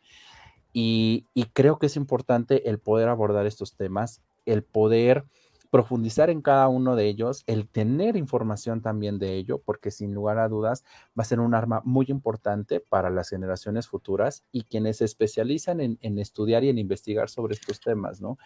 [0.73, 5.25] y, creo que es importante el poder abordar estos temas, el poder
[5.69, 10.39] profundizar en cada uno de ellos, el tener información también de ello, porque sin lugar
[10.39, 10.83] a dudas
[11.17, 15.81] va a ser un arma muy importante para las generaciones futuras y quienes se especializan
[15.81, 18.37] en, en, estudiar y en investigar sobre estos temas, ¿no?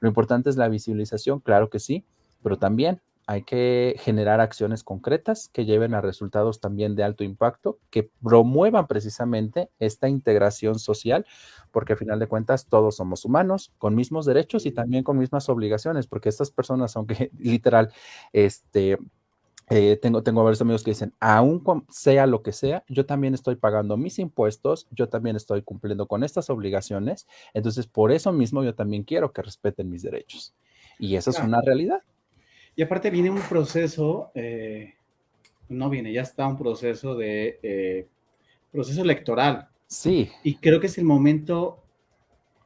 [0.00, 2.04] Lo importante es la visibilización, claro que sí,
[2.42, 7.78] pero también hay que generar acciones concretas que lleven a resultados también de alto impacto,
[7.90, 11.26] que promuevan precisamente esta integración social,
[11.72, 15.48] porque a final de cuentas todos somos humanos, con mismos derechos y también con mismas
[15.48, 17.92] obligaciones, porque estas personas, aunque literal,
[18.32, 18.96] este,
[19.70, 23.56] eh, tengo, tengo varios amigos que dicen, aún sea lo que sea, yo también estoy
[23.56, 28.76] pagando mis impuestos, yo también estoy cumpliendo con estas obligaciones, entonces por eso mismo yo
[28.76, 30.54] también quiero que respeten mis derechos.
[30.98, 32.02] Y eso es una realidad.
[32.76, 34.94] Y aparte viene un proceso, eh,
[35.70, 38.06] no viene, ya está un proceso de eh,
[38.70, 39.68] proceso electoral.
[39.86, 40.30] Sí.
[40.44, 41.82] Y creo que es el momento,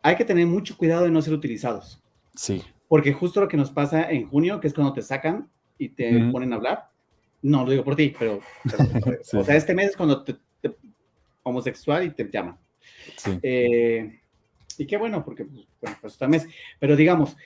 [0.03, 2.03] hay que tener mucho cuidado de no ser utilizados.
[2.35, 2.63] Sí.
[2.89, 5.49] Porque justo lo que nos pasa en junio, que es cuando te sacan
[5.79, 6.91] y te ponen a hablar,
[7.43, 8.41] no lo digo por ti, pero,
[9.33, 10.37] o sea, este mes es cuando te,
[11.45, 12.59] homosexual y te llaman.
[13.17, 13.39] Sí.
[13.43, 14.21] Eh,
[14.77, 16.49] y qué bueno, porque, pues, bueno, pues este
[16.79, 17.37] pero digamos,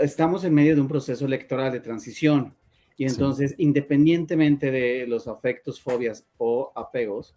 [0.00, 2.54] estamos en medio de un proceso electoral de transición
[2.96, 7.34] y entonces, independientemente de los afectos, fobias o apegos,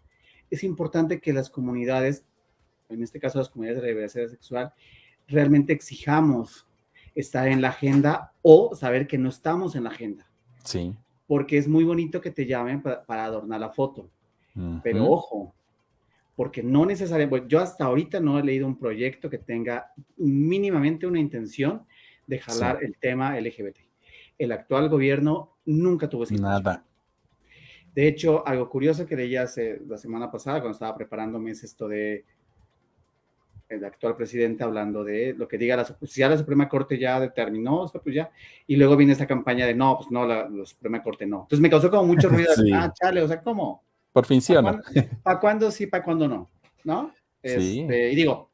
[0.50, 2.24] es importante que las comunidades,
[2.88, 4.72] en este caso las comunidades de diversidad sexual,
[5.26, 6.66] realmente exijamos
[7.14, 10.30] estar en la agenda o saber que no estamos en la agenda.
[10.62, 10.94] Sí.
[11.26, 14.08] Porque es muy bonito que te llamen para, adornar la foto.
[14.82, 15.54] Pero ojo,
[16.34, 21.20] porque no necesariamente, yo hasta ahorita no he leído un proyecto que tenga mínimamente una
[21.20, 21.86] intención
[22.28, 23.78] de jalar el tema LGBT.
[24.38, 26.84] El actual gobierno nunca tuvo esa Nada.
[27.94, 31.88] De hecho, algo curioso que leí hace la semana pasada, cuando estaba preparándome, es esto
[31.88, 32.24] de
[33.68, 37.20] el actual presidente hablando de lo que diga la, si ya la Suprema Corte ya
[37.20, 38.30] determinó, pues ya,
[38.66, 41.42] y luego viene esta campaña de no, pues no, la, Suprema Corte no.
[41.42, 43.82] Entonces me causó como mucho ruido, ah, chale, o sea, ¿cómo?
[44.12, 44.80] Por fin sí o no.
[45.22, 46.48] ¿Para cuándo sí, para cuándo no?
[46.84, 47.12] ¿No?
[47.42, 47.80] sí.
[47.80, 48.50] Este, y digo,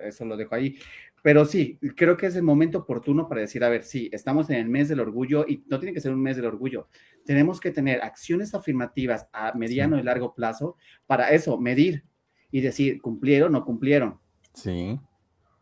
[0.00, 0.76] eso lo dejo ahí.
[1.22, 4.56] Pero sí, creo que es el momento oportuno para decir, a ver, sí, estamos en
[4.56, 6.88] el mes del orgullo y no tiene que ser un mes del orgullo.
[7.24, 10.76] Tenemos que tener acciones afirmativas a mediano y largo plazo
[11.06, 12.04] para eso, medir
[12.50, 14.18] y decir, cumplieron o no cumplieron.
[14.52, 14.98] Sí.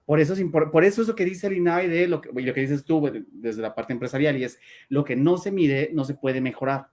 [0.06, 2.54] Por eso, es por eso es lo que dice el INAI de lo que, lo
[2.54, 4.58] que dices tú desde la parte empresarial y es
[4.88, 6.88] lo que no se mide no se puede mejorar.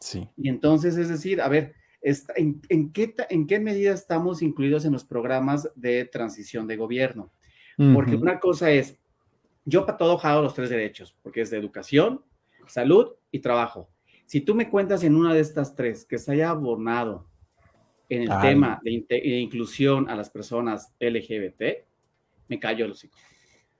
[0.00, 0.26] Sí.
[0.36, 4.92] Y entonces es decir, a ver, ¿en, en, qué, ¿en qué medida estamos incluidos en
[4.92, 7.30] los programas de transición de gobierno?
[7.76, 8.98] Porque una cosa es,
[9.64, 12.22] yo para todo jalo los tres derechos, porque es de educación,
[12.66, 13.90] salud y trabajo.
[14.24, 17.28] Si tú me cuentas en una de estas tres que se haya abonado
[18.08, 21.84] en el tema de, inclusión a las personas LGBT,
[22.48, 23.18] me callo el hocico.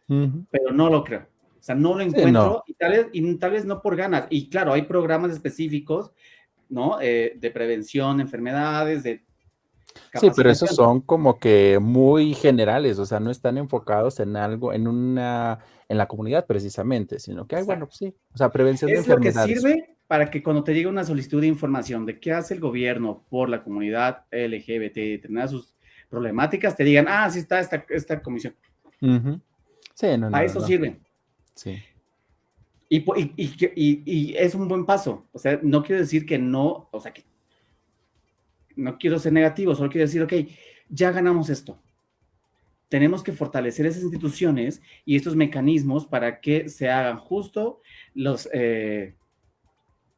[0.06, 1.26] Pero no lo creo.
[1.58, 4.26] O sea, no lo encuentro Y, tal vez, y, tal vez, no por ganas.
[4.30, 6.12] Y claro, hay programas específicos,
[6.68, 7.00] ¿no?
[7.00, 9.24] Eh, de prevención de enfermedades, de
[10.14, 14.72] Sí, pero esos son como que muy generales, o sea, no están enfocados en algo,
[14.72, 15.58] en una,
[15.88, 19.56] en la comunidad precisamente, sino que hay, bueno, pues sí, o sea, prevención de enfermedades.
[19.56, 22.32] Es lo que sirve para que cuando te llegue una solicitud de información de qué
[22.32, 25.74] hace el gobierno por la comunidad LGBT, tener sus
[26.08, 28.54] problemáticas te digan, ah, sí está esta, esta comisión.
[29.00, 31.00] Sí, no, A eso sirven.
[31.54, 31.78] Sí.
[32.88, 32.98] Y,
[33.36, 35.26] y, y, es un buen paso.
[35.32, 37.24] O sea, no quiero decir que no, o sea, que
[38.76, 40.32] no quiero ser negativo, solo quiero decir, ok,
[40.88, 41.78] ya ganamos esto.
[42.88, 47.80] Tenemos que fortalecer esas instituciones y estos mecanismos para que se hagan justo
[48.14, 49.16] los, eh,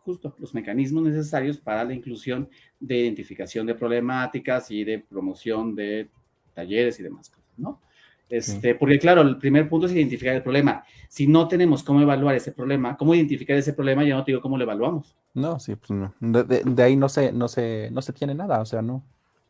[0.00, 2.48] justo los mecanismos necesarios para la inclusión
[2.78, 6.08] de identificación de problemáticas y de promoción de
[6.54, 7.80] talleres y demás cosas, ¿no?
[8.28, 10.84] Este, Porque claro, el primer punto es identificar el problema.
[11.08, 14.42] Si no tenemos cómo evaluar ese problema, cómo identificar ese problema, ya no te digo
[14.42, 15.16] cómo lo evaluamos.
[15.34, 16.14] No, sí, pues no.
[16.20, 19.04] De, ahí no se, no, se, no se tiene nada, o sea, no,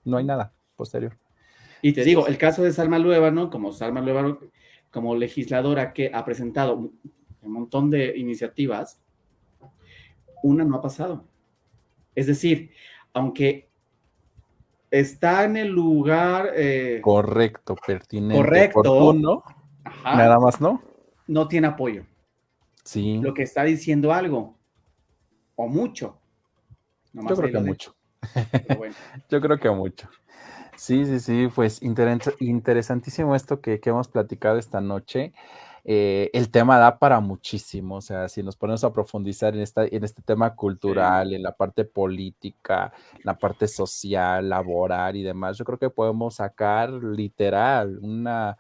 [0.05, 1.16] no hay nada posterior.
[1.80, 4.38] Y te digo, el caso de Salma Luébano, como Salma Luébano,
[4.90, 9.00] como legisladora que ha presentado un montón de iniciativas,
[10.42, 11.24] una no ha pasado.
[12.14, 12.70] Es decir,
[13.12, 13.68] aunque
[14.90, 19.42] está en el lugar eh, correcto, pertinente, correcto,
[20.05, 20.82] nada más no.
[21.26, 22.05] No tiene apoyo.
[22.84, 23.20] Sí.
[23.22, 24.57] Lo que está diciendo algo,
[25.59, 26.16] o mucho.
[27.12, 27.94] Yo creo que mucho.
[29.28, 30.09] Yo creo que mucho.
[30.76, 35.32] Sí, sí, sí, pues interesantísimo esto que, que hemos platicado esta noche.
[35.85, 39.85] Eh, el tema da para muchísimo, o sea, si nos ponemos a profundizar en, esta,
[39.85, 42.93] en este tema cultural, en la parte política,
[43.24, 48.59] la parte social, laboral y demás, yo creo que podemos sacar literal una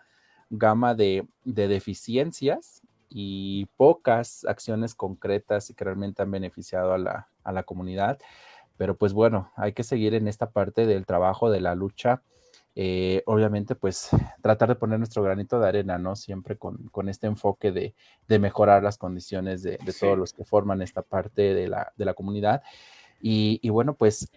[0.50, 7.52] gama de, deficiencias y pocas acciones concretas y que realmente han beneficiado a la, a
[7.52, 8.18] la comunidad.
[8.76, 12.22] Pero pues bueno, hay que seguir en esta parte del trabajo, de la lucha
[12.80, 14.08] eh, obviamente, pues
[14.40, 16.14] tratar de poner nuestro granito de arena, ¿no?
[16.14, 21.54] Siempre con, este enfoque de, mejorar las condiciones de, todos los que forman esta parte
[21.54, 22.62] de la, comunidad.
[23.20, 24.30] Y, bueno, pues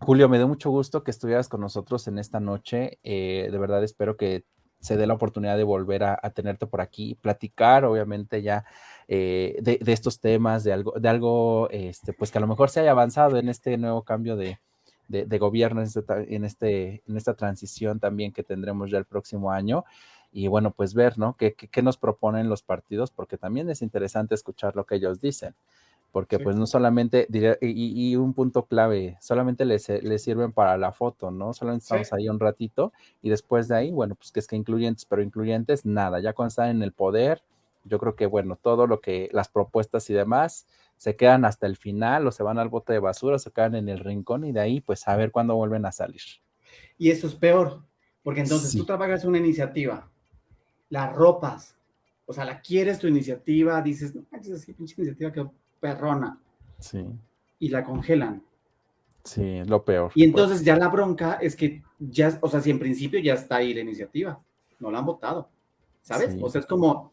[0.00, 2.98] Julio, me dio mucho gusto que estuvieras con nosotros en esta noche.
[3.04, 4.44] Eh, de verdad espero que
[4.80, 8.64] se dé la oportunidad de volver a, tenerte por aquí, platicar, obviamente, ya
[9.08, 12.80] eh, de, estos temas, de algo, de algo, este, pues que a lo mejor se
[12.80, 14.58] haya avanzado en este nuevo cambio de,
[15.08, 16.04] de, gobierno en, este,
[16.34, 19.84] en, este, en esta transición también que tendremos ya el próximo año.
[20.32, 21.36] Y bueno, pues ver, ¿no?
[21.36, 23.10] ¿Qué, qué, nos proponen los partidos?
[23.10, 25.54] Porque también es interesante escuchar lo que ellos dicen.
[26.16, 27.28] Porque pues no solamente,
[27.60, 31.52] y, y, un punto clave, solamente les, les, sirven para la foto, ¿no?
[31.52, 35.04] Solamente estamos ahí un ratito y después de ahí, bueno, pues que es que incluyentes,
[35.04, 37.42] pero incluyentes, nada, ya cuando están en el poder,
[37.84, 40.66] yo creo que, bueno, todo lo que, las propuestas y demás,
[40.96, 43.90] se quedan hasta el final o se van al bote de basura, se quedan en
[43.90, 46.22] el rincón y de ahí pues a ver cuándo vuelven a salir.
[46.96, 47.82] Y eso es peor,
[48.22, 50.10] porque entonces tú trabajas una iniciativa,
[50.88, 51.76] las ropas,
[52.24, 55.46] o sea, la quieres tu iniciativa, dices, no, es así, pinche iniciativa que
[55.94, 56.38] perrona.
[56.78, 57.04] Sí.
[57.58, 58.42] Y la congelan.
[59.24, 60.12] Sí, lo peor.
[60.14, 63.56] Y entonces ya la bronca es que ya, o sea, si en principio ya está
[63.56, 64.40] ahí la iniciativa,
[64.78, 65.48] no la han votado,
[66.02, 66.36] ¿sabes?
[66.40, 67.12] O sea, es como,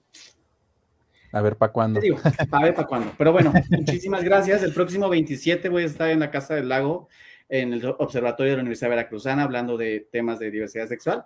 [1.31, 1.99] a ver, ¿para cuándo?
[1.99, 2.17] Digo,
[2.51, 3.11] a ver, ¿para cuándo?
[3.17, 4.61] Pero bueno, muchísimas gracias.
[4.61, 7.09] El próximo 27 voy a estar en la Casa del Lago,
[7.49, 11.25] en el Observatorio de la Universidad Veracruzana, hablando de temas de diversidad sexual.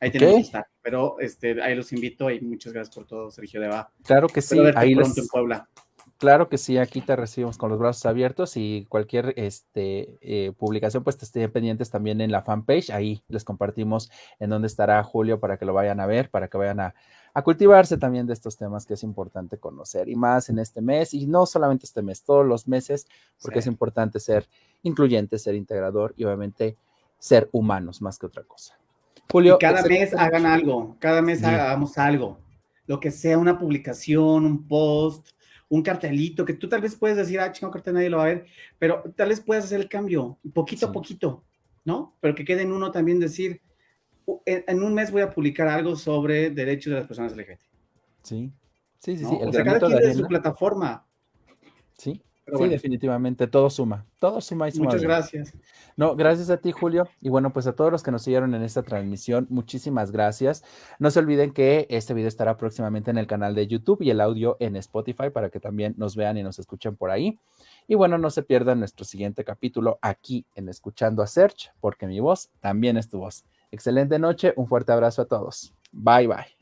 [0.00, 0.66] Ahí tenemos que estar.
[0.80, 3.90] Pero este, ahí los invito y muchas gracias por todo, Sergio Deva.
[4.04, 4.58] Claro que sí.
[4.74, 5.68] Ahí pronto en Puebla.
[6.18, 11.04] Claro que sí, aquí te recibimos con los brazos abiertos y cualquier este, eh, publicación,
[11.04, 12.90] pues te estén pendientes también en la fanpage.
[12.90, 16.56] Ahí les compartimos en dónde estará Julio para que lo vayan a ver, para que
[16.56, 16.94] vayan a,
[17.34, 21.12] a cultivarse también de estos temas que es importante conocer y más en este mes
[21.12, 23.06] y no solamente este mes, todos los meses,
[23.42, 24.48] porque es importante ser
[24.82, 26.78] incluyente, ser integrador y obviamente
[27.18, 28.78] ser humanos más que otra cosa.
[29.30, 29.58] Julio.
[29.58, 32.38] cada mes hagan algo, cada mes hagamos algo,
[32.86, 35.35] lo que sea una publicación, un post,
[35.68, 38.28] un cartelito, que tú tal vez puedes decir, ah, chingo, cartel nadie lo va a
[38.28, 38.46] ver,
[38.78, 41.44] pero tal vez puedas hacer el cambio, poquito a poquito,
[41.84, 42.16] ¿no?
[42.20, 43.60] Pero que quede en uno también decir,
[44.44, 47.60] en, un mes voy a publicar algo sobre derechos de las personas LGBT.
[48.22, 48.52] Sí,
[48.98, 49.38] sí, sí, sí.
[49.40, 51.06] El o sea, cada quien de su plataforma.
[51.96, 54.86] Sí, sí, definitivamente, todo suma, todo suma y suma.
[54.86, 55.54] Muchas gracias.
[55.96, 57.08] No, gracias a ti, Julio.
[57.20, 60.62] Y bueno, pues a todos los que nos siguieron en esta transmisión, muchísimas gracias.
[60.98, 64.20] No se olviden que este video estará próximamente en el canal de YouTube y el
[64.20, 67.38] audio en Spotify para que también nos vean y nos escuchen por ahí.
[67.88, 72.20] Y bueno, no se pierdan nuestro siguiente capítulo aquí en Escuchando a Search, porque mi
[72.20, 73.44] voz también es tu voz.
[73.70, 75.74] Excelente noche, un fuerte abrazo a todos.
[75.92, 76.55] Bye bye.